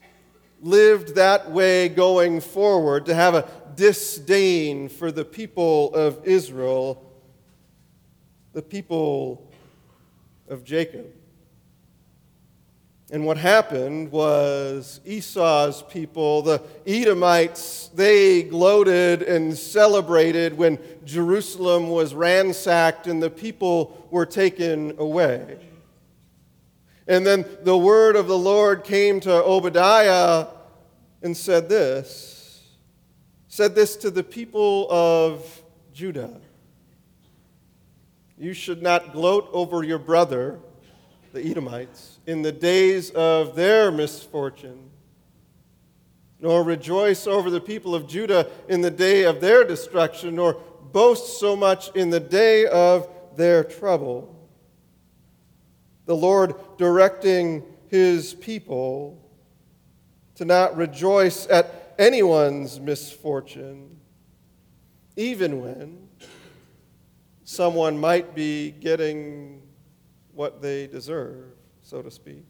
lived 0.60 1.14
that 1.14 1.52
way 1.52 1.88
going 1.88 2.40
forward 2.40 3.06
to 3.06 3.14
have 3.14 3.36
a 3.36 3.48
disdain 3.76 4.88
for 4.88 5.12
the 5.12 5.24
people 5.24 5.94
of 5.94 6.26
Israel, 6.26 7.08
the 8.52 8.62
people 8.62 9.48
of 10.48 10.64
Jacob. 10.64 11.06
And 13.12 13.26
what 13.26 13.38
happened 13.38 14.12
was 14.12 15.00
Esau's 15.04 15.82
people, 15.82 16.42
the 16.42 16.62
Edomites, 16.86 17.90
they 17.92 18.44
gloated 18.44 19.22
and 19.22 19.56
celebrated 19.58 20.56
when 20.56 20.78
Jerusalem 21.04 21.90
was 21.90 22.14
ransacked 22.14 23.08
and 23.08 23.20
the 23.20 23.30
people 23.30 24.06
were 24.12 24.26
taken 24.26 24.94
away. 24.98 25.58
And 27.08 27.26
then 27.26 27.44
the 27.62 27.76
word 27.76 28.14
of 28.14 28.28
the 28.28 28.38
Lord 28.38 28.84
came 28.84 29.18
to 29.20 29.32
Obadiah 29.32 30.46
and 31.20 31.36
said 31.36 31.68
this 31.68 32.40
said 33.48 33.74
this 33.74 33.96
to 33.96 34.10
the 34.12 34.22
people 34.22 34.86
of 34.90 35.62
Judah 35.92 36.40
You 38.38 38.52
should 38.52 38.80
not 38.80 39.12
gloat 39.12 39.50
over 39.52 39.82
your 39.82 39.98
brother, 39.98 40.60
the 41.32 41.44
Edomites 41.44 42.19
in 42.30 42.42
the 42.42 42.52
days 42.52 43.10
of 43.10 43.56
their 43.56 43.90
misfortune, 43.90 44.88
nor 46.38 46.62
rejoice 46.62 47.26
over 47.26 47.50
the 47.50 47.60
people 47.60 47.92
of 47.92 48.06
Judah 48.06 48.46
in 48.68 48.82
the 48.82 48.90
day 48.90 49.24
of 49.24 49.40
their 49.40 49.64
destruction, 49.64 50.36
nor 50.36 50.54
boast 50.92 51.40
so 51.40 51.56
much 51.56 51.90
in 51.96 52.08
the 52.08 52.20
day 52.20 52.66
of 52.66 53.08
their 53.36 53.64
trouble. 53.64 54.48
The 56.06 56.14
Lord 56.14 56.54
directing 56.78 57.64
his 57.88 58.34
people 58.34 59.28
to 60.36 60.44
not 60.44 60.76
rejoice 60.76 61.48
at 61.48 61.96
anyone's 61.98 62.78
misfortune, 62.78 63.98
even 65.16 65.60
when 65.60 66.08
someone 67.42 67.98
might 67.98 68.36
be 68.36 68.70
getting 68.70 69.62
what 70.32 70.62
they 70.62 70.86
deserve 70.86 71.56
so 71.90 72.00
to 72.00 72.10
speak. 72.10 72.46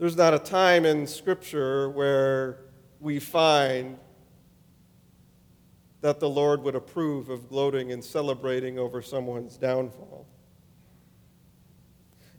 There's 0.00 0.16
not 0.16 0.34
a 0.34 0.40
time 0.40 0.84
in 0.84 1.06
Scripture 1.06 1.88
where 1.88 2.62
we 2.98 3.20
find 3.20 3.96
that 6.00 6.18
the 6.18 6.28
Lord 6.28 6.64
would 6.64 6.74
approve 6.74 7.28
of 7.28 7.48
gloating 7.48 7.92
and 7.92 8.02
celebrating 8.02 8.76
over 8.76 9.00
someone's 9.02 9.56
downfall. 9.56 10.26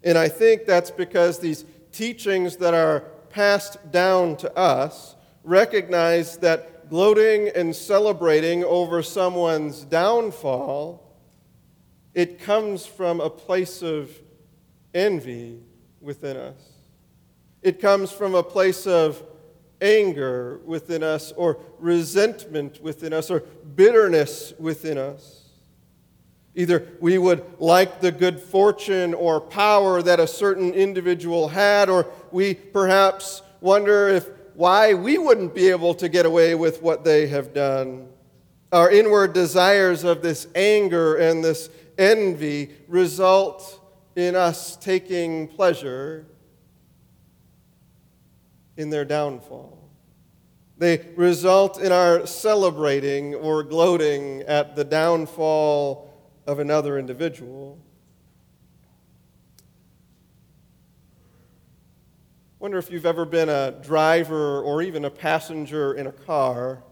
And 0.04 0.18
I 0.18 0.28
think 0.28 0.66
that's 0.66 0.90
because 0.90 1.38
these 1.38 1.64
teachings 1.92 2.58
that 2.58 2.74
are 2.74 3.00
passed 3.30 3.90
down 3.90 4.36
to 4.36 4.54
us 4.54 5.16
recognize 5.44 6.36
that 6.38 6.90
gloating 6.90 7.48
and 7.54 7.74
celebrating 7.74 8.64
over 8.64 9.02
someone's 9.02 9.84
downfall, 9.84 11.01
it 12.14 12.40
comes 12.40 12.86
from 12.86 13.20
a 13.20 13.30
place 13.30 13.82
of 13.82 14.10
envy 14.94 15.60
within 16.00 16.36
us. 16.36 16.60
It 17.62 17.80
comes 17.80 18.10
from 18.10 18.34
a 18.34 18.42
place 18.42 18.86
of 18.86 19.22
anger 19.80 20.60
within 20.64 21.02
us, 21.02 21.32
or 21.32 21.58
resentment 21.78 22.82
within 22.82 23.12
us, 23.12 23.30
or 23.30 23.40
bitterness 23.74 24.52
within 24.58 24.98
us. 24.98 25.42
Either 26.54 26.86
we 27.00 27.18
would 27.18 27.42
like 27.58 28.00
the 28.00 28.12
good 28.12 28.38
fortune 28.38 29.14
or 29.14 29.40
power 29.40 30.02
that 30.02 30.20
a 30.20 30.26
certain 30.26 30.72
individual 30.74 31.48
had, 31.48 31.88
or 31.88 32.06
we 32.30 32.54
perhaps 32.54 33.42
wonder 33.60 34.08
if 34.08 34.28
why 34.54 34.92
we 34.92 35.16
wouldn't 35.16 35.54
be 35.54 35.68
able 35.68 35.94
to 35.94 36.08
get 36.08 36.26
away 36.26 36.54
with 36.54 36.82
what 36.82 37.04
they 37.04 37.26
have 37.26 37.54
done. 37.54 38.06
Our 38.70 38.90
inward 38.90 39.32
desires 39.32 40.04
of 40.04 40.22
this 40.22 40.46
anger 40.54 41.16
and 41.16 41.42
this 41.42 41.70
envy 42.02 42.74
result 42.88 43.80
in 44.16 44.34
us 44.34 44.76
taking 44.76 45.48
pleasure 45.48 46.26
in 48.76 48.90
their 48.90 49.04
downfall. 49.04 49.78
They 50.78 51.06
result 51.14 51.80
in 51.80 51.92
our 51.92 52.26
celebrating 52.26 53.36
or 53.36 53.62
gloating 53.62 54.42
at 54.42 54.74
the 54.74 54.84
downfall 54.84 56.12
of 56.46 56.58
another 56.58 56.98
individual. 56.98 57.78
Wonder 62.58 62.78
if 62.78 62.90
you've 62.90 63.06
ever 63.06 63.24
been 63.24 63.48
a 63.48 63.72
driver 63.82 64.60
or 64.60 64.82
even 64.82 65.04
a 65.04 65.10
passenger 65.10 65.94
in 65.94 66.06
a 66.06 66.12
car. 66.12 66.82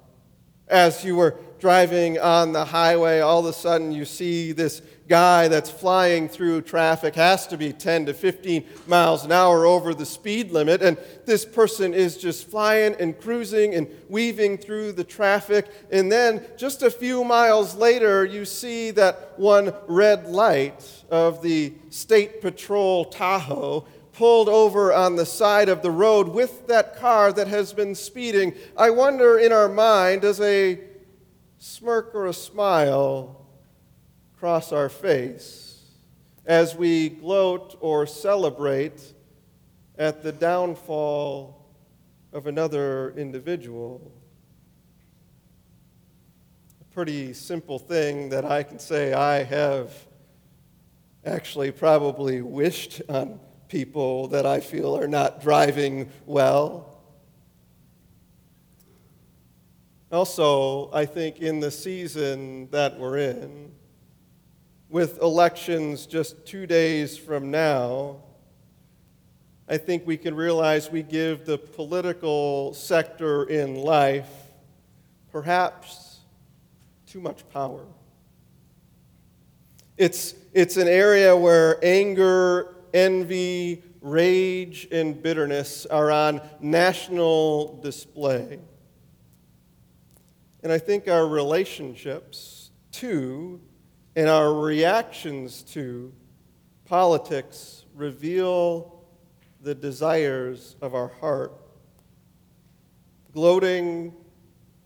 As 0.68 1.04
you 1.04 1.16
were 1.16 1.36
driving 1.58 2.18
on 2.18 2.52
the 2.52 2.64
highway, 2.64 3.20
all 3.20 3.40
of 3.40 3.46
a 3.46 3.52
sudden 3.52 3.92
you 3.92 4.04
see 4.04 4.52
this 4.52 4.82
guy 5.10 5.48
that's 5.48 5.68
flying 5.68 6.28
through 6.28 6.62
traffic, 6.62 7.16
has 7.16 7.44
to 7.48 7.56
be 7.56 7.72
10 7.72 8.06
to 8.06 8.14
15 8.14 8.64
miles 8.86 9.24
an 9.24 9.32
hour 9.32 9.66
over 9.66 9.92
the 9.92 10.06
speed 10.06 10.52
limit, 10.52 10.80
and 10.80 10.96
this 11.26 11.44
person 11.44 11.92
is 11.92 12.16
just 12.16 12.48
flying 12.48 12.94
and 13.00 13.20
cruising 13.20 13.74
and 13.74 13.88
weaving 14.08 14.56
through 14.56 14.92
the 14.92 15.02
traffic. 15.02 15.66
And 15.90 16.12
then 16.12 16.46
just 16.56 16.84
a 16.84 16.90
few 16.90 17.24
miles 17.24 17.74
later, 17.74 18.24
you 18.24 18.44
see 18.44 18.92
that 18.92 19.36
one 19.36 19.74
red 19.88 20.28
light 20.28 20.88
of 21.10 21.42
the 21.42 21.74
State 21.90 22.40
Patrol 22.40 23.04
Tahoe 23.04 23.84
pulled 24.12 24.48
over 24.48 24.92
on 24.92 25.16
the 25.16 25.26
side 25.26 25.68
of 25.68 25.82
the 25.82 25.90
road 25.90 26.28
with 26.28 26.68
that 26.68 26.96
car 26.96 27.32
that 27.32 27.48
has 27.48 27.72
been 27.72 27.96
speeding. 27.96 28.54
I 28.76 28.90
wonder 28.90 29.38
in 29.38 29.50
our 29.50 29.68
mind, 29.68 30.22
does 30.22 30.40
a 30.40 30.78
smirk 31.58 32.14
or 32.14 32.26
a 32.26 32.32
smile 32.32 33.39
cross 34.40 34.72
our 34.72 34.88
face 34.88 35.82
as 36.46 36.74
we 36.74 37.10
gloat 37.10 37.76
or 37.80 38.06
celebrate 38.06 39.12
at 39.98 40.22
the 40.22 40.32
downfall 40.32 41.62
of 42.32 42.46
another 42.46 43.10
individual. 43.18 44.10
A 46.80 46.84
pretty 46.94 47.34
simple 47.34 47.78
thing 47.78 48.30
that 48.30 48.46
I 48.46 48.62
can 48.62 48.78
say 48.78 49.12
I 49.12 49.42
have 49.42 49.92
actually 51.26 51.70
probably 51.70 52.40
wished 52.40 53.02
on 53.10 53.40
people 53.68 54.28
that 54.28 54.46
I 54.46 54.60
feel 54.60 54.96
are 54.96 55.06
not 55.06 55.42
driving 55.42 56.08
well. 56.24 57.02
Also, 60.10 60.90
I 60.94 61.04
think 61.04 61.40
in 61.40 61.60
the 61.60 61.70
season 61.70 62.70
that 62.70 62.98
we're 62.98 63.18
in, 63.18 63.72
with 64.90 65.22
elections 65.22 66.04
just 66.04 66.44
two 66.44 66.66
days 66.66 67.16
from 67.16 67.50
now, 67.50 68.16
I 69.68 69.78
think 69.78 70.04
we 70.04 70.16
can 70.16 70.34
realize 70.34 70.90
we 70.90 71.04
give 71.04 71.46
the 71.46 71.56
political 71.56 72.74
sector 72.74 73.44
in 73.44 73.76
life 73.76 74.28
perhaps 75.30 76.18
too 77.06 77.20
much 77.20 77.48
power. 77.50 77.86
It's, 79.96 80.34
it's 80.52 80.76
an 80.76 80.88
area 80.88 81.36
where 81.36 81.78
anger, 81.84 82.74
envy, 82.92 83.84
rage, 84.00 84.88
and 84.90 85.22
bitterness 85.22 85.86
are 85.86 86.10
on 86.10 86.40
national 86.60 87.80
display. 87.80 88.58
And 90.64 90.72
I 90.72 90.78
think 90.78 91.06
our 91.06 91.28
relationships, 91.28 92.70
too, 92.90 93.60
and 94.16 94.28
our 94.28 94.52
reactions 94.52 95.62
to 95.62 96.12
politics 96.84 97.84
reveal 97.94 99.04
the 99.62 99.74
desires 99.74 100.76
of 100.80 100.94
our 100.94 101.08
heart. 101.08 101.52
Gloating 103.32 104.12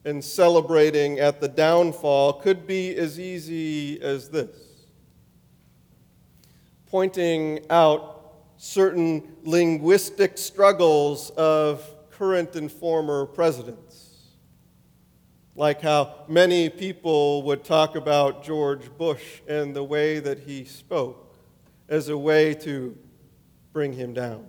and 0.05 0.23
celebrating 0.23 1.19
at 1.19 1.41
the 1.41 1.49
downfall 1.49 2.35
could 2.35 2.67
be 2.67 2.95
as 2.97 3.19
easy 3.19 4.01
as 4.03 4.29
this 4.29 4.75
pointing 6.95 7.59
out 7.71 8.35
certain 8.57 9.21
linguistic 9.43 10.39
struggles 10.39 11.31
of 11.31 11.85
current 12.09 12.55
and 12.55 12.71
former 12.71 13.27
presidents 13.27 13.84
like 15.57 15.81
how 15.81 16.25
many 16.29 16.69
people 16.69 17.43
would 17.45 17.65
talk 17.65 17.95
about 17.95 18.43
George 18.43 18.91
Bush 18.99 19.41
and 19.47 19.75
the 19.75 19.85
way 19.85 20.19
that 20.19 20.41
he 20.41 20.65
spoke 20.65 21.35
as 21.89 22.09
a 22.09 22.19
way 22.19 22.55
to 22.55 22.97
bring 23.73 23.93
him 23.93 24.13
down. 24.13 24.47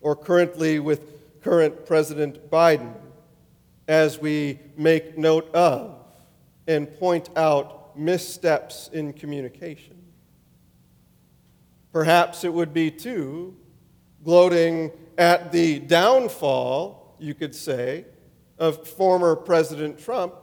Or 0.00 0.16
currently 0.16 0.80
with 0.80 1.40
current 1.42 1.86
President 1.86 2.50
Biden, 2.50 2.94
as 3.86 4.20
we 4.20 4.58
make 4.76 5.16
note 5.16 5.48
of 5.54 6.04
and 6.66 6.92
point 6.98 7.30
out 7.36 7.96
missteps 7.96 8.90
in 8.92 9.12
communication. 9.12 10.02
Perhaps 11.92 12.42
it 12.42 12.52
would 12.52 12.74
be 12.74 12.90
too 12.90 13.56
gloating 14.24 14.90
at 15.16 15.52
the 15.52 15.78
downfall, 15.78 17.14
you 17.18 17.32
could 17.32 17.54
say, 17.54 18.04
of 18.58 18.86
former 18.86 19.36
President 19.36 19.98
Trump 19.98 20.34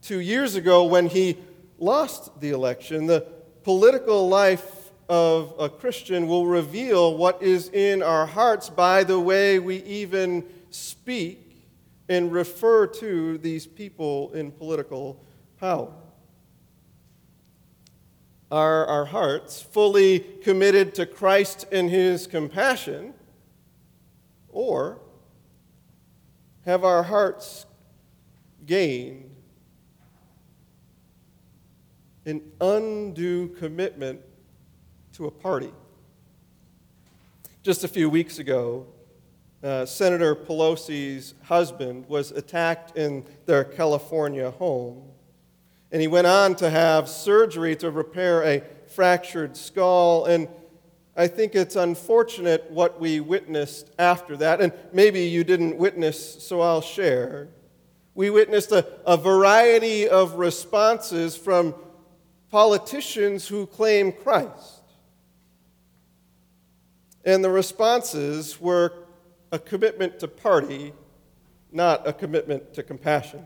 two 0.00 0.20
years 0.20 0.56
ago 0.56 0.84
when 0.84 1.06
he 1.06 1.38
lost 1.78 2.40
the 2.40 2.50
election. 2.50 3.06
The 3.06 3.26
political 3.62 4.28
life 4.28 4.90
of 5.08 5.54
a 5.58 5.68
Christian 5.68 6.26
will 6.26 6.46
reveal 6.46 7.16
what 7.16 7.42
is 7.42 7.68
in 7.68 8.02
our 8.02 8.26
hearts 8.26 8.68
by 8.68 9.04
the 9.04 9.18
way 9.18 9.58
we 9.58 9.76
even 9.82 10.44
speak 10.70 11.66
and 12.08 12.32
refer 12.32 12.86
to 12.86 13.38
these 13.38 13.66
people 13.66 14.32
in 14.32 14.50
political 14.50 15.22
power. 15.58 15.92
Are 18.50 18.86
our 18.86 19.06
hearts 19.06 19.62
fully 19.62 20.18
committed 20.18 20.94
to 20.96 21.06
Christ 21.06 21.66
and 21.72 21.88
his 21.88 22.26
compassion? 22.26 23.14
Or 24.50 25.00
have 26.64 26.84
our 26.84 27.02
hearts 27.02 27.66
gained 28.64 29.30
an 32.24 32.40
undue 32.60 33.48
commitment 33.48 34.20
to 35.12 35.26
a 35.26 35.30
party? 35.30 35.72
Just 37.62 37.84
a 37.84 37.88
few 37.88 38.08
weeks 38.08 38.38
ago, 38.38 38.86
uh, 39.62 39.86
Senator 39.86 40.34
Pelosi's 40.34 41.34
husband 41.44 42.08
was 42.08 42.32
attacked 42.32 42.96
in 42.96 43.24
their 43.46 43.62
California 43.62 44.50
home. 44.50 45.08
And 45.92 46.00
he 46.00 46.08
went 46.08 46.26
on 46.26 46.56
to 46.56 46.70
have 46.70 47.08
surgery 47.08 47.76
to 47.76 47.90
repair 47.90 48.42
a 48.42 48.62
fractured 48.88 49.56
skull. 49.56 50.24
And 50.24 50.48
I 51.16 51.26
think 51.26 51.54
it's 51.54 51.76
unfortunate 51.76 52.70
what 52.70 52.98
we 52.98 53.20
witnessed 53.20 53.90
after 53.98 54.36
that. 54.38 54.60
And 54.60 54.72
maybe 54.92 55.20
you 55.20 55.44
didn't 55.44 55.76
witness, 55.76 56.42
so 56.42 56.60
I'll 56.60 56.80
share. 56.80 57.48
We 58.14 58.30
witnessed 58.30 58.72
a, 58.72 58.86
a 59.06 59.16
variety 59.16 60.08
of 60.08 60.34
responses 60.34 61.36
from 61.36 61.74
politicians 62.50 63.46
who 63.46 63.66
claim 63.66 64.12
Christ. 64.12 64.82
And 67.24 67.44
the 67.44 67.50
responses 67.50 68.60
were 68.60 68.92
a 69.52 69.58
commitment 69.58 70.18
to 70.20 70.28
party, 70.28 70.92
not 71.70 72.06
a 72.08 72.12
commitment 72.12 72.74
to 72.74 72.82
compassion. 72.82 73.44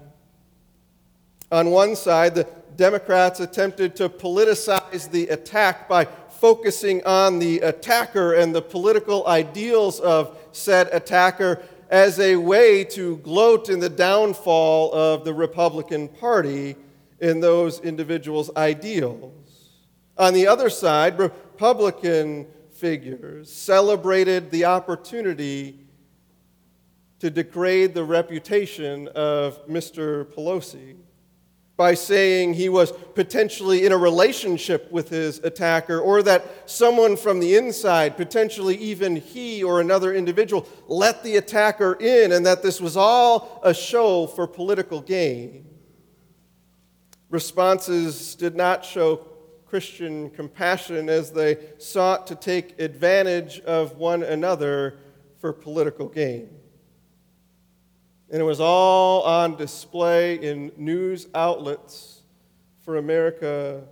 On 1.52 1.70
one 1.70 1.94
side, 1.94 2.35
the 2.35 2.48
Democrats 2.76 3.40
attempted 3.40 3.96
to 3.96 4.09
politicize 4.09 5.11
the 5.11 5.29
attack 5.29 5.88
by 5.88 6.07
focusing 6.46 7.04
on 7.04 7.40
the 7.40 7.59
attacker 7.59 8.35
and 8.35 8.54
the 8.54 8.62
political 8.62 9.26
ideals 9.26 9.98
of 9.98 10.38
said 10.52 10.88
attacker 10.92 11.61
as 11.90 12.20
a 12.20 12.37
way 12.37 12.85
to 12.85 13.16
gloat 13.16 13.68
in 13.68 13.80
the 13.80 13.88
downfall 13.88 14.92
of 14.92 15.24
the 15.24 15.35
Republican 15.35 16.06
Party 16.06 16.76
in 17.18 17.40
those 17.40 17.80
individuals' 17.80 18.48
ideals. 18.56 19.72
On 20.16 20.32
the 20.32 20.46
other 20.46 20.70
side, 20.70 21.18
Republican 21.18 22.46
figures 22.70 23.52
celebrated 23.52 24.52
the 24.52 24.66
opportunity 24.66 25.80
to 27.18 27.28
degrade 27.28 27.92
the 27.92 28.04
reputation 28.04 29.09
of 29.16 29.66
Mr. 29.66 30.26
Pelosi 30.26 30.94
by 31.76 31.92
saying 31.92 32.54
he 32.54 32.70
was 32.70 32.90
potentially 33.14 33.84
in 33.84 33.92
a 33.92 33.96
relationship 33.96 34.90
with 34.90 35.10
his 35.10 35.38
attacker, 35.40 36.00
or 36.00 36.22
that 36.22 36.68
someone 36.70 37.16
from 37.16 37.38
the 37.38 37.54
inside, 37.54 38.16
potentially 38.16 38.76
even 38.76 39.16
he 39.16 39.62
or 39.62 39.80
another 39.80 40.14
individual, 40.14 40.66
let 40.88 41.22
the 41.22 41.36
attacker 41.36 41.92
in, 41.94 42.32
and 42.32 42.46
that 42.46 42.62
this 42.62 42.80
was 42.80 42.96
all 42.96 43.60
a 43.62 43.74
show 43.74 44.26
for 44.26 44.46
political 44.46 45.02
gain. 45.02 45.66
Responses 47.28 48.34
did 48.36 48.56
not 48.56 48.84
show 48.84 49.26
Christian 49.66 50.30
compassion 50.30 51.10
as 51.10 51.32
they 51.32 51.58
sought 51.76 52.26
to 52.28 52.34
take 52.36 52.80
advantage 52.80 53.60
of 53.60 53.96
one 53.98 54.22
another 54.22 54.96
for 55.40 55.52
political 55.52 56.08
gain. 56.08 56.48
And 58.30 58.40
it 58.40 58.44
was 58.44 58.60
all 58.60 59.22
on 59.22 59.56
display 59.56 60.34
in 60.36 60.72
news 60.76 61.28
outlets 61.34 62.22
for 62.84 62.96
America 62.96 63.84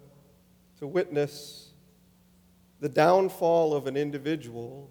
to 0.78 0.86
witness 0.86 1.70
the 2.80 2.88
downfall 2.88 3.74
of 3.74 3.86
an 3.86 3.96
individual 3.96 4.90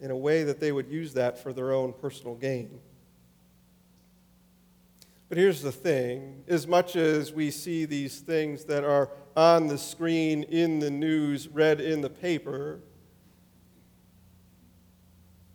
in 0.00 0.10
a 0.10 0.16
way 0.16 0.44
that 0.44 0.60
they 0.60 0.72
would 0.72 0.88
use 0.88 1.12
that 1.14 1.38
for 1.38 1.52
their 1.52 1.72
own 1.72 1.92
personal 1.92 2.34
gain. 2.34 2.80
But 5.28 5.38
here's 5.38 5.62
the 5.62 5.72
thing 5.72 6.44
as 6.48 6.66
much 6.66 6.96
as 6.96 7.32
we 7.32 7.50
see 7.50 7.84
these 7.84 8.20
things 8.20 8.64
that 8.64 8.82
are 8.82 9.10
on 9.36 9.68
the 9.68 9.78
screen, 9.78 10.42
in 10.44 10.80
the 10.80 10.90
news, 10.90 11.46
read 11.48 11.80
in 11.80 12.00
the 12.00 12.10
paper, 12.10 12.80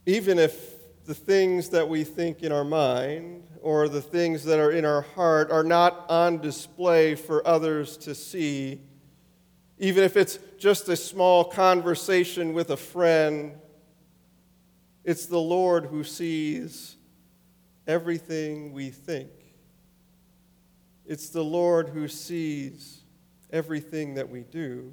even 0.06 0.40
if 0.40 0.75
the 1.06 1.14
things 1.14 1.70
that 1.70 1.88
we 1.88 2.04
think 2.04 2.42
in 2.42 2.52
our 2.52 2.64
mind 2.64 3.44
or 3.62 3.88
the 3.88 4.02
things 4.02 4.44
that 4.46 4.60
are 4.60 4.72
in 4.72 4.86
our 4.86 5.02
heart 5.02 5.52
are 5.52 5.64
not 5.64 6.06
on 6.10 6.40
display 6.40 7.14
for 7.14 7.48
others 7.48 7.96
to 7.98 8.16
see, 8.16 8.82
even 9.78 10.04
if 10.04 10.18
it's 10.18 10.40
just 10.58 10.90
a 10.90 10.96
small 10.96 11.44
conversation 11.44 12.54
with 12.54 12.72
a 12.72 12.78
friend, 12.78 13.54
it's 15.04 15.28
the 15.28 15.40
Lord 15.40 15.86
who 15.86 16.04
sees 16.04 16.96
everything 17.86 18.74
we 18.74 18.90
think. 18.90 19.30
It's 21.06 21.30
the 21.30 21.44
Lord 21.44 21.90
who 21.90 22.08
sees 22.08 23.04
everything 23.52 24.16
that 24.16 24.28
we 24.28 24.42
do. 24.42 24.92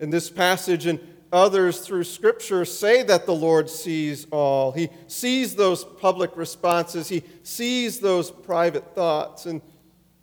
In 0.00 0.08
this 0.08 0.30
passage 0.30 0.86
in 0.86 0.98
Others 1.34 1.80
through 1.80 2.04
Scripture 2.04 2.64
say 2.64 3.02
that 3.02 3.26
the 3.26 3.34
Lord 3.34 3.68
sees 3.68 4.24
all. 4.30 4.70
He 4.70 4.88
sees 5.08 5.56
those 5.56 5.82
public 5.82 6.36
responses, 6.36 7.08
He 7.08 7.24
sees 7.42 7.98
those 7.98 8.30
private 8.30 8.94
thoughts. 8.94 9.44
In 9.44 9.60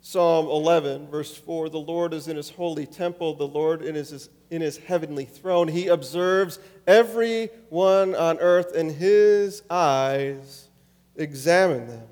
Psalm 0.00 0.46
11, 0.46 1.08
verse 1.08 1.36
4, 1.36 1.68
the 1.68 1.76
Lord 1.76 2.14
is 2.14 2.28
in 2.28 2.38
His 2.38 2.48
holy 2.48 2.86
temple, 2.86 3.34
the 3.34 3.46
Lord 3.46 3.82
in 3.82 3.94
His, 3.94 4.30
in 4.50 4.62
his 4.62 4.78
heavenly 4.78 5.26
throne. 5.26 5.68
He 5.68 5.88
observes 5.88 6.58
every 6.86 7.50
one 7.68 8.14
on 8.14 8.38
earth, 8.38 8.74
and 8.74 8.90
His 8.90 9.62
eyes 9.68 10.68
examine 11.16 11.88
them. 11.88 12.06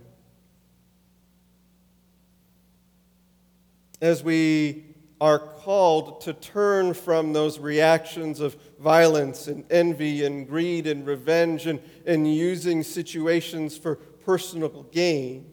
As 4.02 4.22
we 4.22 4.89
are 5.20 5.38
called 5.38 6.22
to 6.22 6.33
turn 6.33 6.94
from 6.94 7.33
those 7.33 7.59
reactions 7.59 8.40
of 8.40 8.56
violence 8.78 9.48
and 9.48 9.64
envy 9.70 10.24
and 10.24 10.48
greed 10.48 10.87
and 10.87 11.06
revenge 11.06 11.66
and, 11.66 11.78
and 12.06 12.33
using 12.33 12.83
situations 12.83 13.76
for 13.76 13.96
personal 13.96 14.87
gain. 14.90 15.46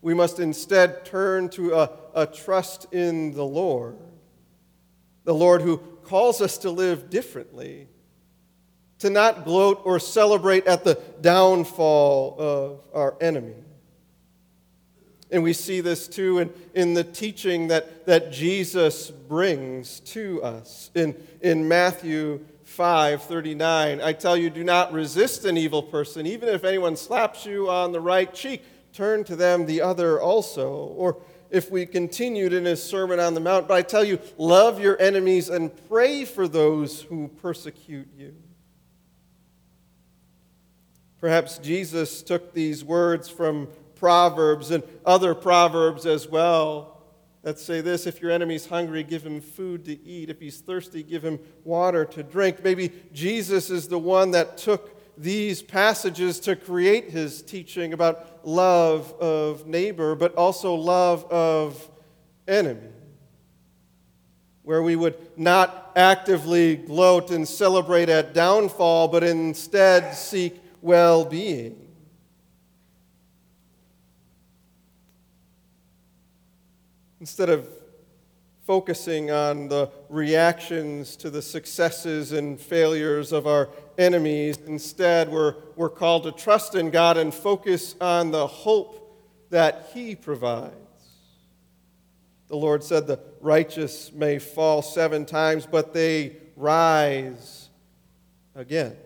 We 0.00 0.14
must 0.14 0.38
instead 0.38 1.04
turn 1.04 1.48
to 1.50 1.74
a, 1.74 1.90
a 2.14 2.26
trust 2.26 2.92
in 2.92 3.32
the 3.32 3.44
Lord, 3.44 3.98
the 5.24 5.34
Lord 5.34 5.62
who 5.62 5.78
calls 6.04 6.40
us 6.40 6.58
to 6.58 6.70
live 6.70 7.10
differently, 7.10 7.88
to 9.00 9.10
not 9.10 9.44
gloat 9.44 9.82
or 9.84 9.98
celebrate 9.98 10.66
at 10.66 10.84
the 10.84 11.00
downfall 11.20 12.36
of 12.38 12.86
our 12.94 13.16
enemy. 13.20 13.54
And 15.30 15.42
we 15.42 15.52
see 15.52 15.80
this 15.80 16.08
too 16.08 16.38
in, 16.38 16.52
in 16.74 16.94
the 16.94 17.04
teaching 17.04 17.68
that, 17.68 18.06
that 18.06 18.32
Jesus 18.32 19.10
brings 19.10 20.00
to 20.00 20.42
us. 20.42 20.90
In, 20.94 21.14
in 21.42 21.68
Matthew 21.68 22.44
5 22.64 23.22
39, 23.22 24.00
I 24.00 24.12
tell 24.12 24.36
you, 24.36 24.50
do 24.50 24.64
not 24.64 24.92
resist 24.92 25.44
an 25.44 25.56
evil 25.56 25.82
person. 25.82 26.26
Even 26.26 26.48
if 26.48 26.64
anyone 26.64 26.96
slaps 26.96 27.44
you 27.44 27.68
on 27.68 27.92
the 27.92 28.00
right 28.00 28.32
cheek, 28.32 28.62
turn 28.92 29.24
to 29.24 29.36
them 29.36 29.66
the 29.66 29.82
other 29.82 30.20
also. 30.20 30.70
Or 30.70 31.18
if 31.50 31.70
we 31.70 31.86
continued 31.86 32.52
in 32.52 32.64
his 32.64 32.82
Sermon 32.82 33.20
on 33.20 33.34
the 33.34 33.40
Mount, 33.40 33.68
but 33.68 33.74
I 33.74 33.82
tell 33.82 34.04
you, 34.04 34.18
love 34.36 34.80
your 34.80 35.00
enemies 35.00 35.48
and 35.48 35.70
pray 35.88 36.24
for 36.24 36.46
those 36.46 37.02
who 37.02 37.28
persecute 37.28 38.08
you. 38.16 38.34
Perhaps 41.20 41.58
Jesus 41.58 42.22
took 42.22 42.52
these 42.52 42.84
words 42.84 43.28
from 43.28 43.68
Proverbs 43.98 44.70
and 44.70 44.82
other 45.04 45.34
Proverbs 45.34 46.06
as 46.06 46.28
well 46.28 46.98
that 47.42 47.58
say 47.58 47.80
this 47.80 48.06
if 48.06 48.20
your 48.20 48.30
enemy's 48.30 48.66
hungry, 48.66 49.02
give 49.02 49.24
him 49.24 49.40
food 49.40 49.84
to 49.86 50.00
eat. 50.04 50.28
If 50.28 50.40
he's 50.40 50.60
thirsty, 50.60 51.02
give 51.02 51.24
him 51.24 51.38
water 51.64 52.04
to 52.04 52.22
drink. 52.22 52.62
Maybe 52.62 52.92
Jesus 53.12 53.70
is 53.70 53.88
the 53.88 53.98
one 53.98 54.32
that 54.32 54.58
took 54.58 54.94
these 55.16 55.62
passages 55.62 56.40
to 56.40 56.54
create 56.54 57.10
his 57.10 57.42
teaching 57.42 57.92
about 57.92 58.46
love 58.46 59.12
of 59.14 59.66
neighbor, 59.66 60.14
but 60.14 60.34
also 60.34 60.74
love 60.74 61.24
of 61.26 61.90
enemy. 62.46 62.90
Where 64.62 64.82
we 64.82 64.96
would 64.96 65.16
not 65.38 65.92
actively 65.96 66.76
gloat 66.76 67.30
and 67.30 67.48
celebrate 67.48 68.08
at 68.08 68.34
downfall, 68.34 69.08
but 69.08 69.24
instead 69.24 70.14
seek 70.14 70.60
well 70.82 71.24
being. 71.24 71.87
Instead 77.20 77.48
of 77.48 77.68
focusing 78.64 79.30
on 79.30 79.68
the 79.68 79.90
reactions 80.08 81.16
to 81.16 81.30
the 81.30 81.40
successes 81.40 82.32
and 82.32 82.60
failures 82.60 83.32
of 83.32 83.46
our 83.46 83.70
enemies, 83.96 84.58
instead, 84.66 85.30
we're, 85.30 85.54
we're 85.74 85.88
called 85.88 86.24
to 86.24 86.32
trust 86.32 86.74
in 86.74 86.90
God 86.90 87.16
and 87.16 87.32
focus 87.32 87.94
on 88.00 88.30
the 88.30 88.46
hope 88.46 89.18
that 89.50 89.90
He 89.94 90.14
provides. 90.14 90.74
The 92.48 92.56
Lord 92.56 92.84
said, 92.84 93.06
The 93.06 93.20
righteous 93.40 94.12
may 94.12 94.38
fall 94.38 94.82
seven 94.82 95.24
times, 95.24 95.66
but 95.66 95.92
they 95.92 96.36
rise 96.56 97.68
again. 98.54 98.96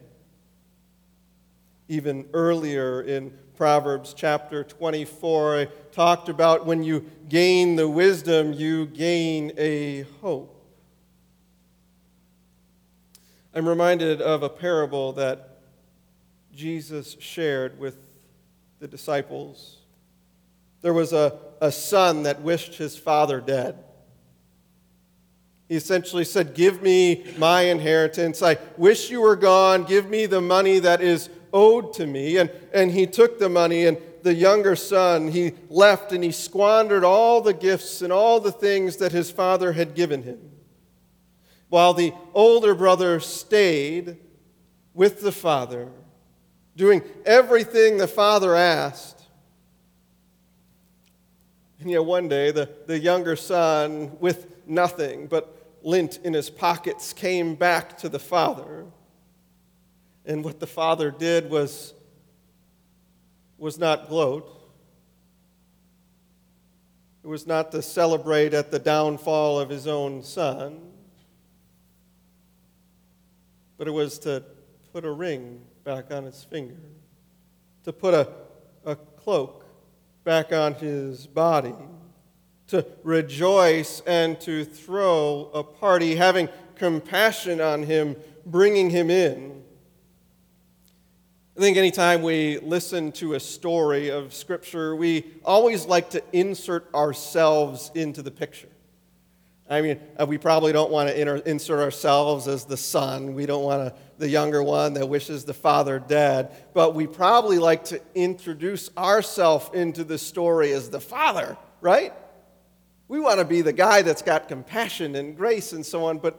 Even 1.88 2.29
earlier 2.33 3.03
in 3.03 3.37
Proverbs 3.57 4.15
chapter 4.17 4.65
24, 4.65 5.57
I 5.57 5.65
talked 5.93 6.29
about 6.29 6.65
when 6.65 6.83
you 6.83 7.11
gain 7.29 7.77
the 7.77 7.88
wisdom, 7.88 8.53
you 8.53 8.87
gain 8.87 9.53
a 9.59 10.03
hope. 10.21 10.59
I'm 13.55 13.69
reminded 13.69 14.23
of 14.23 14.43
a 14.43 14.49
parable 14.49 15.12
that 15.15 15.59
Jesus 16.55 17.17
shared 17.21 17.79
with 17.79 17.99
the 18.81 18.88
disciples. 18.88 19.77
There 20.81 20.95
was 20.95 21.12
a, 21.12 21.38
a 21.61 21.71
son 21.71 22.23
that 22.23 22.41
wished 22.41 22.77
his 22.77 22.97
father 22.97 23.41
dead. 23.41 23.85
He 25.69 25.77
essentially 25.77 26.25
said, 26.25 26.55
Give 26.55 26.83
me 26.83 27.25
my 27.38 27.62
inheritance. 27.62 28.43
I 28.43 28.59
wish 28.77 29.11
you 29.11 29.21
were 29.21 29.37
gone. 29.37 29.85
Give 29.85 30.09
me 30.09 30.27
the 30.27 30.41
money 30.41 30.79
that 30.81 31.01
is 31.01 31.29
owed 31.53 31.93
to 31.95 32.07
me. 32.07 32.38
And, 32.38 32.51
and 32.73 32.91
he 32.91 33.07
took 33.07 33.38
the 33.38 33.49
money, 33.49 33.87
and 33.87 33.99
the 34.23 34.35
younger 34.35 34.77
son, 34.77 35.29
he 35.29 35.53
left 35.69 36.12
and 36.12 36.23
he 36.23 36.31
squandered 36.31 37.05
all 37.05 37.41
the 37.41 37.53
gifts 37.53 38.03
and 38.03 38.12
all 38.12 38.41
the 38.41 38.53
things 38.53 38.97
that 38.99 39.12
his 39.12 39.31
father 39.31 39.73
had 39.73 39.95
given 39.95 40.23
him. 40.23 40.38
While 41.69 41.95
the 41.95 42.12
older 42.35 42.75
brother 42.75 43.19
stayed 43.21 44.19
with 44.95 45.23
the 45.23 45.33
father, 45.33 45.88
doing 46.77 47.03
everything 47.25 47.97
the 47.97 48.09
father 48.09 48.55
asked. 48.55 49.23
And 51.81 51.91
yet 51.91 52.05
one 52.05 52.29
day, 52.29 52.51
the, 52.51 52.69
the 52.87 52.99
younger 52.99 53.35
son, 53.35 54.12
with 54.21 54.47
nothing 54.67 55.27
but 55.27 55.79
lint 55.83 56.21
in 56.23 56.33
his 56.33 56.49
pockets, 56.49 57.12
came 57.12 57.55
back 57.57 57.99
to 57.99 58.09
the 58.09 58.21
father 58.21 58.87
And 60.25 60.45
what 60.45 60.61
the 60.61 60.67
father 60.67 61.11
did 61.11 61.51
was, 61.51 61.95
was 63.59 63.79
not 63.79 64.09
gloat. 64.09 64.49
It 67.25 67.29
was 67.29 67.47
not 67.47 67.73
to 67.73 67.83
celebrate 67.83 68.55
at 68.55 68.71
the 68.71 68.79
downfall 68.79 69.61
of 69.61 69.69
his 69.69 69.87
own 69.87 70.23
son, 70.23 70.81
but 73.79 73.87
it 73.87 73.93
was 73.93 74.19
to 74.21 74.43
put 74.93 75.05
a 75.05 75.11
ring 75.11 75.61
back 75.85 76.11
on 76.11 76.25
his 76.25 76.45
finger, 76.45 76.81
to 77.85 77.93
put 77.93 78.15
a, 78.15 78.29
a 78.85 78.97
cloak 78.97 79.65
back 80.25 80.53
on 80.53 80.75
his 80.75 81.27
body, 81.27 81.75
to 82.69 82.85
rejoice 83.03 84.03
and 84.07 84.41
to 84.41 84.65
throw 84.65 85.51
a 85.55 85.63
party, 85.63 86.17
having 86.17 86.49
compassion 86.75 87.61
on 87.61 87.85
him, 87.85 88.17
bringing 88.47 88.91
him 88.91 89.11
in. 89.11 89.62
I 91.55 91.61
think 91.61 91.77
anytime 91.77 92.23
we 92.23 92.59
listen 92.61 93.12
to 93.12 93.35
a 93.35 93.41
story 93.41 94.09
of 94.09 94.33
Scripture, 94.33 94.97
we 94.97 95.27
always 95.45 95.85
like 95.85 96.09
to 96.11 96.23
insert 96.33 96.88
ourselves 96.95 97.91
into 97.95 98.23
the 98.23 98.31
picture. 98.31 98.71
I 99.69 99.83
mean, 99.83 100.01
uh, 100.19 100.25
we 100.25 100.38
probably 100.38 100.73
don't 100.73 100.91
want 100.91 101.11
to 101.11 101.49
insert 101.49 101.81
ourselves 101.81 102.49
as 102.49 102.65
the 102.65 102.79
son. 102.79 103.35
We 103.35 103.45
don't 103.45 103.65
want 103.65 103.85
to, 103.85 104.01
the 104.17 104.31
younger 104.31 104.62
one 104.62 104.95
that 104.95 105.07
wishes 105.07 105.45
the 105.45 105.53
father 105.53 105.99
dead. 105.99 106.57
But 106.73 106.95
we 106.95 107.07
probably 107.07 107.59
like 107.59 107.85
to 107.85 108.01
introduce 108.15 108.88
ourselves 108.97 109.69
into 109.75 110.05
the 110.05 110.17
story 110.17 110.73
as 110.73 110.88
the 110.88 111.01
father, 111.01 111.59
right? 111.83 112.15
We 113.09 113.21
want 113.21 113.41
to 113.41 113.45
be 113.45 113.61
the 113.61 113.75
guy 113.75 114.01
that's 114.01 114.23
got 114.23 114.49
compassion 114.49 115.17
and 115.17 115.37
grace 115.37 115.75
and 115.75 115.85
so 115.85 116.07
on. 116.07 116.17
But 116.17 116.38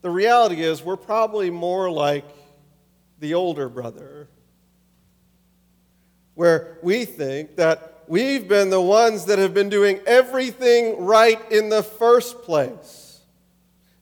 the 0.00 0.10
reality 0.10 0.62
is, 0.62 0.82
we're 0.82 0.96
probably 0.96 1.50
more 1.50 1.90
like 1.90 2.24
the 3.22 3.34
older 3.34 3.68
brother, 3.68 4.28
where 6.34 6.76
we 6.82 7.04
think 7.04 7.56
that 7.56 8.02
we've 8.08 8.48
been 8.48 8.68
the 8.68 8.80
ones 8.80 9.26
that 9.26 9.38
have 9.38 9.54
been 9.54 9.68
doing 9.68 10.00
everything 10.06 11.04
right 11.04 11.40
in 11.52 11.68
the 11.68 11.84
first 11.84 12.42
place. 12.42 13.20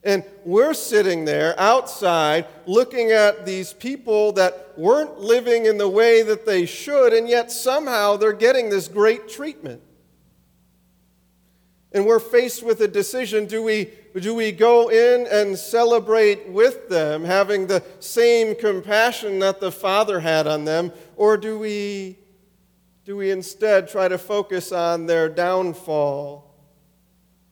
And 0.03 0.23
we're 0.43 0.73
sitting 0.73 1.25
there 1.25 1.53
outside 1.59 2.47
looking 2.65 3.11
at 3.11 3.45
these 3.45 3.73
people 3.73 4.31
that 4.31 4.73
weren't 4.75 5.19
living 5.19 5.67
in 5.67 5.77
the 5.77 5.87
way 5.87 6.23
that 6.23 6.47
they 6.47 6.65
should, 6.65 7.13
and 7.13 7.29
yet 7.29 7.51
somehow 7.51 8.17
they're 8.17 8.33
getting 8.33 8.69
this 8.71 8.87
great 8.87 9.29
treatment. 9.29 9.83
And 11.93 12.05
we're 12.05 12.19
faced 12.19 12.63
with 12.63 12.79
a 12.81 12.87
decision 12.87 13.45
do 13.47 13.61
we, 13.61 13.91
do 14.17 14.33
we 14.33 14.51
go 14.51 14.89
in 14.89 15.27
and 15.27 15.57
celebrate 15.57 16.47
with 16.47 16.87
them, 16.87 17.25
having 17.25 17.67
the 17.67 17.83
same 17.99 18.55
compassion 18.55 19.39
that 19.39 19.59
the 19.59 19.71
Father 19.71 20.21
had 20.21 20.47
on 20.47 20.63
them, 20.63 20.93
or 21.17 21.37
do 21.37 21.59
we 21.59 22.17
do 23.03 23.17
we 23.17 23.31
instead 23.31 23.89
try 23.89 24.07
to 24.07 24.17
focus 24.17 24.71
on 24.71 25.07
their 25.07 25.27
downfall, 25.27 26.55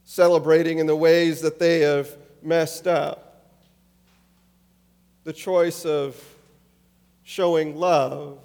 celebrating 0.04 0.78
in 0.78 0.86
the 0.86 0.96
ways 0.96 1.42
that 1.42 1.58
they 1.58 1.80
have 1.80 2.16
messed 2.44 2.86
up? 2.86 3.58
The 5.24 5.34
choice 5.34 5.86
of 5.86 6.16
showing 7.24 7.78
love 7.78 8.40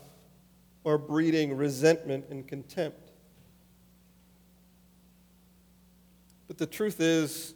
or 0.82 0.96
breeding 0.96 1.56
resentment 1.56 2.24
and 2.30 2.48
contempt. 2.48 3.03
But 6.54 6.70
the 6.70 6.76
truth 6.76 7.00
is, 7.00 7.52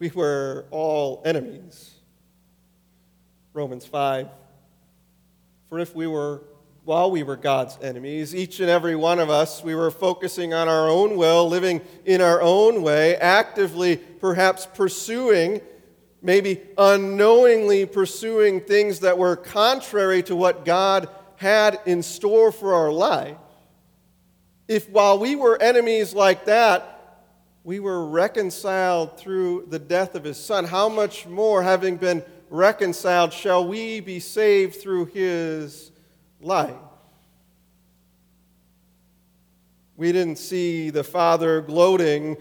we 0.00 0.10
were 0.10 0.66
all 0.72 1.22
enemies. 1.24 1.92
Romans 3.52 3.86
5. 3.86 4.26
For 5.68 5.78
if 5.78 5.94
we 5.94 6.08
were 6.08 6.42
while 6.84 7.12
we 7.12 7.22
were 7.22 7.36
God's 7.36 7.78
enemies, 7.80 8.34
each 8.34 8.58
and 8.58 8.68
every 8.68 8.96
one 8.96 9.20
of 9.20 9.30
us, 9.30 9.62
we 9.62 9.76
were 9.76 9.92
focusing 9.92 10.52
on 10.52 10.66
our 10.66 10.88
own 10.88 11.16
will, 11.16 11.48
living 11.48 11.80
in 12.04 12.20
our 12.20 12.42
own 12.42 12.82
way, 12.82 13.14
actively 13.18 13.98
perhaps 13.98 14.66
pursuing, 14.66 15.60
maybe 16.20 16.60
unknowingly 16.76 17.86
pursuing 17.86 18.62
things 18.62 18.98
that 18.98 19.16
were 19.16 19.36
contrary 19.36 20.24
to 20.24 20.34
what 20.34 20.64
God 20.64 21.08
had 21.36 21.78
in 21.86 22.02
store 22.02 22.50
for 22.50 22.74
our 22.74 22.90
life. 22.90 23.36
If 24.66 24.90
while 24.90 25.20
we 25.20 25.36
were 25.36 25.62
enemies 25.62 26.14
like 26.14 26.46
that, 26.46 26.94
we 27.66 27.80
were 27.80 28.06
reconciled 28.06 29.18
through 29.18 29.66
the 29.70 29.78
death 29.80 30.14
of 30.14 30.22
his 30.22 30.36
son, 30.38 30.64
how 30.64 30.88
much 30.88 31.26
more, 31.26 31.64
having 31.64 31.96
been 31.96 32.22
reconciled, 32.48 33.32
shall 33.32 33.66
we 33.66 33.98
be 33.98 34.20
saved 34.20 34.76
through 34.76 35.06
his 35.06 35.90
life. 36.40 36.76
We 39.96 40.12
didn't 40.12 40.38
see 40.38 40.90
the 40.90 41.02
Father 41.02 41.60
gloating 41.60 42.36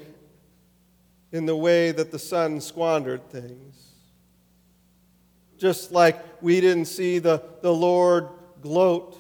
in 1.32 1.48
the 1.48 1.56
way 1.56 1.92
that 1.92 2.12
the 2.12 2.20
Son 2.20 2.62
squandered 2.62 3.28
things. 3.32 3.84
Just 5.58 5.92
like 5.92 6.24
we 6.44 6.62
didn't 6.62 6.86
see 6.86 7.18
the, 7.18 7.42
the 7.64 7.74
Lord 7.74 8.28
gloat 8.62 9.20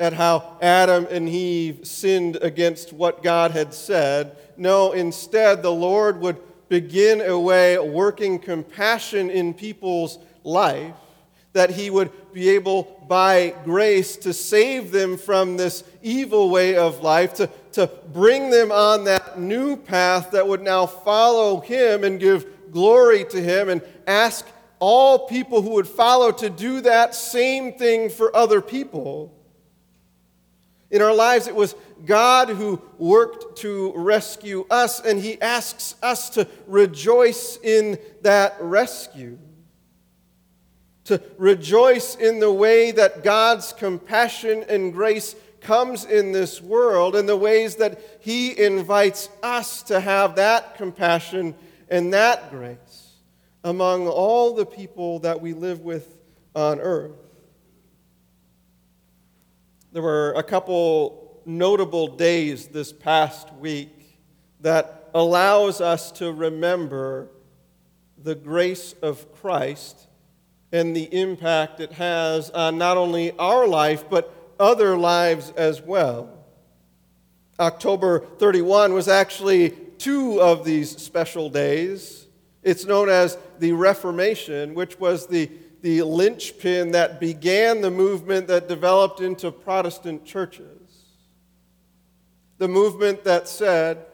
at 0.00 0.14
how 0.14 0.56
Adam 0.62 1.06
and 1.10 1.28
Eve 1.28 1.86
sinned 1.86 2.36
against 2.40 2.92
what 2.92 3.22
God 3.22 3.50
had 3.50 3.74
said. 3.74 4.36
No, 4.56 4.92
instead, 4.92 5.62
the 5.62 5.70
Lord 5.70 6.20
would 6.20 6.38
begin 6.70 7.20
a 7.20 7.38
way 7.38 7.78
working 7.78 8.38
compassion 8.38 9.30
in 9.30 9.52
people's 9.52 10.18
life 10.42 10.94
that 11.52 11.70
he 11.70 11.90
would 11.90 12.10
be 12.32 12.48
able, 12.48 13.04
by 13.08 13.54
grace, 13.64 14.16
to 14.16 14.32
save 14.32 14.92
them 14.92 15.16
from 15.16 15.56
this 15.56 15.82
evil 16.00 16.48
way 16.48 16.76
of 16.76 17.02
life, 17.02 17.34
to, 17.34 17.48
to 17.72 17.88
bring 18.12 18.50
them 18.50 18.70
on 18.70 19.04
that 19.04 19.38
new 19.38 19.76
path 19.76 20.30
that 20.30 20.46
would 20.46 20.62
now 20.62 20.86
follow 20.86 21.60
him 21.60 22.04
and 22.04 22.20
give 22.20 22.46
glory 22.70 23.24
to 23.24 23.40
him, 23.42 23.68
and 23.68 23.82
ask 24.06 24.46
all 24.78 25.26
people 25.26 25.60
who 25.60 25.70
would 25.70 25.88
follow 25.88 26.30
to 26.30 26.48
do 26.48 26.80
that 26.80 27.14
same 27.14 27.72
thing 27.72 28.08
for 28.08 28.34
other 28.34 28.60
people. 28.60 29.34
In 30.90 31.02
our 31.02 31.14
lives, 31.14 31.46
it 31.46 31.54
was 31.54 31.74
God 32.04 32.48
who 32.48 32.82
worked 32.98 33.58
to 33.58 33.92
rescue 33.94 34.66
us, 34.70 35.00
and 35.00 35.20
He 35.20 35.40
asks 35.40 35.94
us 36.02 36.30
to 36.30 36.48
rejoice 36.66 37.58
in 37.62 37.98
that 38.22 38.56
rescue 38.60 39.38
to 41.10 41.20
rejoice 41.38 42.14
in 42.14 42.38
the 42.38 42.52
way 42.52 42.92
that 42.92 43.24
God's 43.24 43.72
compassion 43.72 44.64
and 44.68 44.92
grace 44.92 45.34
comes 45.60 46.04
in 46.04 46.30
this 46.30 46.62
world 46.62 47.16
and 47.16 47.28
the 47.28 47.36
ways 47.36 47.74
that 47.76 48.00
He 48.20 48.56
invites 48.56 49.28
us 49.42 49.82
to 49.84 49.98
have 49.98 50.36
that 50.36 50.76
compassion 50.76 51.56
and 51.88 52.12
that 52.14 52.50
grace 52.50 53.16
among 53.64 54.06
all 54.06 54.54
the 54.54 54.64
people 54.64 55.18
that 55.18 55.40
we 55.40 55.52
live 55.52 55.80
with 55.80 56.16
on 56.54 56.78
earth. 56.78 57.29
There 59.92 60.02
were 60.02 60.32
a 60.34 60.42
couple 60.44 61.40
notable 61.44 62.06
days 62.06 62.68
this 62.68 62.92
past 62.92 63.52
week 63.54 64.20
that 64.60 65.10
allows 65.12 65.80
us 65.80 66.12
to 66.12 66.32
remember 66.32 67.28
the 68.16 68.36
grace 68.36 68.94
of 69.02 69.32
Christ 69.40 70.06
and 70.70 70.94
the 70.94 71.12
impact 71.12 71.80
it 71.80 71.90
has 71.92 72.50
on 72.50 72.78
not 72.78 72.98
only 72.98 73.32
our 73.32 73.66
life, 73.66 74.04
but 74.08 74.32
other 74.60 74.96
lives 74.96 75.52
as 75.56 75.82
well. 75.82 76.44
October 77.58 78.20
31 78.20 78.92
was 78.92 79.08
actually 79.08 79.70
two 79.98 80.40
of 80.40 80.64
these 80.64 80.96
special 81.02 81.50
days. 81.50 82.28
It's 82.62 82.84
known 82.84 83.08
as 83.08 83.36
the 83.58 83.72
Reformation, 83.72 84.74
which 84.74 85.00
was 85.00 85.26
the, 85.26 85.50
the 85.82 86.02
linchpin 86.02 86.92
that 86.92 87.20
began 87.20 87.80
the 87.80 87.90
movement 87.90 88.48
that 88.48 88.68
developed 88.68 89.20
into 89.20 89.50
Protestant 89.50 90.24
churches. 90.24 90.66
The 92.58 92.68
movement 92.68 93.24
that 93.24 93.48
said, 93.48 94.04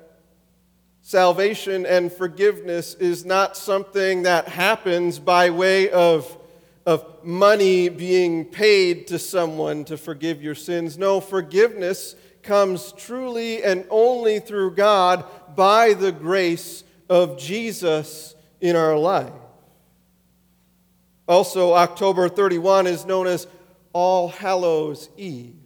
salvation 1.02 1.84
and 1.86 2.12
forgiveness 2.12 2.94
is 2.94 3.24
not 3.24 3.56
something 3.56 4.22
that 4.22 4.48
happens 4.48 5.18
by 5.18 5.50
way 5.50 5.90
of 5.90 6.38
of 6.86 7.24
money 7.24 7.88
being 7.88 8.44
paid 8.44 9.08
to 9.08 9.18
someone 9.18 9.84
to 9.84 9.96
forgive 9.96 10.40
your 10.40 10.54
sins. 10.54 10.96
No, 10.96 11.20
forgiveness 11.20 12.14
comes 12.42 12.92
truly 12.92 13.64
and 13.64 13.84
only 13.90 14.38
through 14.38 14.76
God 14.76 15.24
by 15.56 15.94
the 15.94 16.12
grace 16.12 16.84
of 17.10 17.38
Jesus 17.38 18.36
in 18.60 18.76
our 18.76 18.96
life. 18.96 19.32
Also, 21.28 21.74
October 21.74 22.28
31 22.28 22.86
is 22.86 23.04
known 23.04 23.26
as 23.26 23.46
All 23.92 24.28
Hallows 24.28 25.08
Eve, 25.16 25.56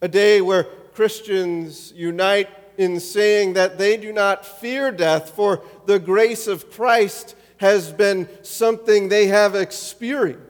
a 0.00 0.08
day 0.08 0.40
where 0.40 0.64
Christians 0.94 1.92
unite 1.94 2.48
in 2.78 3.00
saying 3.00 3.52
that 3.54 3.76
they 3.76 3.98
do 3.98 4.12
not 4.12 4.46
fear 4.46 4.90
death, 4.90 5.30
for 5.30 5.62
the 5.84 5.98
grace 5.98 6.46
of 6.46 6.70
Christ 6.70 7.36
has 7.58 7.92
been 7.92 8.26
something 8.42 9.08
they 9.08 9.26
have 9.26 9.54
experienced. 9.54 10.46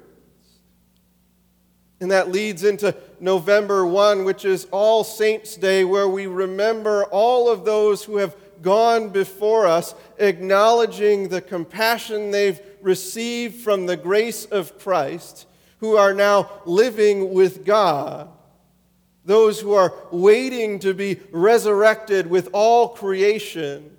And 2.00 2.12
that 2.12 2.31
leads 2.31 2.62
into 2.62 2.96
November 3.18 3.85
1, 3.85 4.24
which 4.24 4.44
is 4.44 4.66
All 4.70 5.03
Saints' 5.03 5.57
Day, 5.57 5.85
where 5.85 6.09
we 6.09 6.26
remember 6.26 7.05
all 7.07 7.50
of 7.50 7.64
those 7.64 8.05
who 8.05 8.18
have 8.18 8.37
gone 8.62 9.09
before 9.09 9.66
us, 9.66 9.94
acknowledging 10.18 11.29
the 11.29 11.40
compassion 11.40 12.31
they've 12.31 12.61
received 12.83 13.57
from 13.57 13.87
the 13.87 13.97
grace 13.97 14.45
of 14.45 14.79
Christ, 14.79 15.47
who 15.79 15.97
are 15.97 16.14
now 16.14 16.51
living 16.66 17.33
with 17.33 17.64
God. 17.64 18.29
Those 19.25 19.61
who 19.61 19.75
are 19.75 19.93
waiting 20.11 20.79
to 20.81 20.95
be 20.95 21.21
resurrected 21.31 22.27
with 22.27 22.49
all 22.53 22.88
creation, 22.88 23.97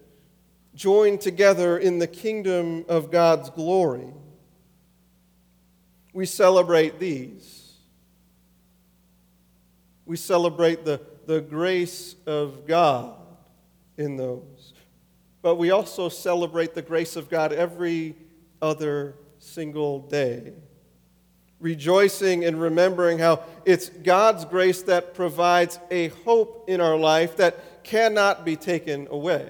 joined 0.73 1.21
together 1.21 1.77
in 1.77 1.99
the 1.99 2.07
kingdom 2.07 2.85
of 2.87 3.11
God's 3.11 3.49
glory. 3.49 4.07
We 6.13 6.25
celebrate 6.25 6.99
these 6.99 7.61
we 10.11 10.17
celebrate 10.17 10.83
the, 10.83 10.99
the 11.25 11.39
grace 11.39 12.17
of 12.25 12.67
God 12.67 13.15
in 13.97 14.17
those. 14.17 14.73
But 15.41 15.55
we 15.55 15.71
also 15.71 16.09
celebrate 16.09 16.75
the 16.75 16.81
grace 16.81 17.15
of 17.15 17.29
God 17.29 17.53
every 17.53 18.17
other 18.61 19.15
single 19.39 19.99
day. 19.99 20.53
Rejoicing 21.59 22.45
and 22.45 22.59
remembering 22.59 23.19
how 23.19 23.43
it's 23.65 23.89
God's 23.89 24.45
grace 24.45 24.81
that 24.83 25.13
provides 25.13 25.79
a 25.89 26.09
hope 26.09 26.65
in 26.67 26.81
our 26.81 26.97
life 26.97 27.37
that 27.37 27.83
cannot 27.83 28.45
be 28.45 28.55
taken 28.55 29.07
away. 29.09 29.49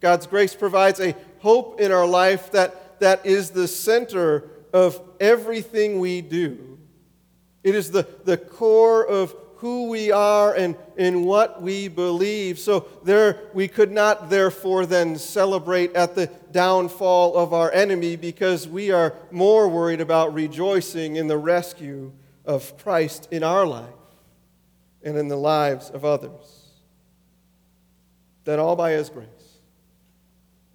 God's 0.00 0.26
grace 0.26 0.54
provides 0.54 1.00
a 1.00 1.14
hope 1.40 1.80
in 1.80 1.92
our 1.92 2.06
life 2.06 2.52
that, 2.52 3.00
that 3.00 3.24
is 3.24 3.50
the 3.50 3.68
center 3.68 4.48
of 4.72 5.00
everything 5.18 5.98
we 5.98 6.20
do. 6.20 6.78
It 7.62 7.74
is 7.74 7.90
the, 7.90 8.06
the 8.24 8.38
core 8.38 9.06
of 9.06 9.34
who 9.56 9.88
we 9.88 10.10
are 10.10 10.54
and 10.54 10.74
in 10.96 11.24
what 11.24 11.60
we 11.60 11.88
believe. 11.88 12.58
So 12.58 12.86
there 13.04 13.40
we 13.52 13.68
could 13.68 13.92
not 13.92 14.30
therefore 14.30 14.86
then 14.86 15.16
celebrate 15.16 15.94
at 15.94 16.14
the 16.14 16.28
downfall 16.52 17.36
of 17.36 17.52
our 17.52 17.72
enemy 17.72 18.16
because 18.16 18.68
we 18.68 18.90
are 18.90 19.14
more 19.30 19.68
worried 19.68 20.00
about 20.00 20.34
rejoicing 20.34 21.16
in 21.16 21.26
the 21.26 21.38
rescue 21.38 22.12
of 22.44 22.76
Christ 22.78 23.28
in 23.30 23.42
our 23.42 23.66
life 23.66 23.88
and 25.02 25.16
in 25.16 25.28
the 25.28 25.36
lives 25.36 25.90
of 25.90 26.04
others. 26.04 26.66
Done 28.44 28.58
all 28.58 28.76
by 28.76 28.92
his 28.92 29.10
grace. 29.10 29.28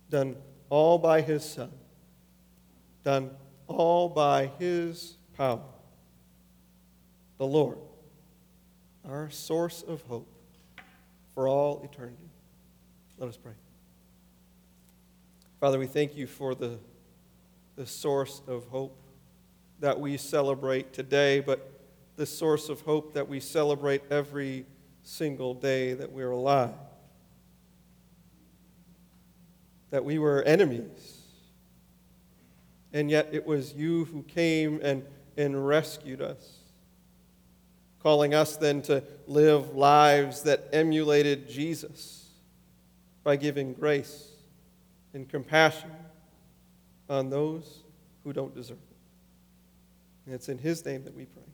Done 0.09 0.35
all 0.69 0.97
by 0.97 1.21
his 1.21 1.43
son. 1.43 1.71
Done 3.03 3.31
all 3.67 4.09
by 4.09 4.51
his 4.59 5.17
power 5.35 5.61
the 7.37 7.45
Lord, 7.45 7.77
our 9.07 9.29
source 9.29 9.83
of 9.83 10.01
hope 10.03 10.31
for 11.33 11.47
all 11.47 11.81
eternity. 11.83 12.29
Let 13.17 13.29
us 13.29 13.37
pray. 13.37 13.53
Father, 15.59 15.79
we 15.79 15.87
thank 15.87 16.15
you 16.15 16.27
for 16.27 16.53
the, 16.53 16.77
the 17.75 17.85
source 17.85 18.41
of 18.47 18.65
hope 18.65 18.97
that 19.79 19.99
we 19.99 20.17
celebrate 20.17 20.93
today, 20.93 21.39
but 21.39 21.71
the 22.17 22.25
source 22.25 22.69
of 22.69 22.81
hope 22.81 23.13
that 23.13 23.27
we 23.27 23.39
celebrate 23.39 24.01
every 24.11 24.65
single 25.01 25.53
day 25.53 25.93
that 25.93 26.11
we're 26.11 26.31
alive. 26.31 26.73
That 29.91 30.03
we 30.03 30.19
were 30.19 30.41
enemies, 30.43 31.21
and 32.91 33.09
yet 33.09 33.29
it 33.31 33.45
was 33.45 33.73
you 33.73 34.05
who 34.05 34.23
came 34.23 34.79
and, 34.83 35.03
and 35.37 35.65
rescued 35.65 36.21
us 36.21 36.59
calling 38.05 38.35
us 38.35 38.55
then 38.57 38.83
to 38.83 39.03
live 39.25 39.75
lives 39.75 40.43
that 40.43 40.69
emulated 40.71 41.49
Jesus 41.49 42.29
by 43.23 43.35
giving 43.35 43.73
grace 43.73 44.34
and 45.15 45.27
compassion 45.27 45.89
on 47.09 47.29
those 47.29 47.83
who 48.23 48.33
don't 48.33 48.53
deserve 48.53 48.77
it. 48.77 48.97
And 50.25 50.35
it's 50.35 50.49
in 50.49 50.57
His 50.57 50.85
name 50.85 51.03
that 51.05 51.15
we 51.15 51.25
pray. 51.25 51.44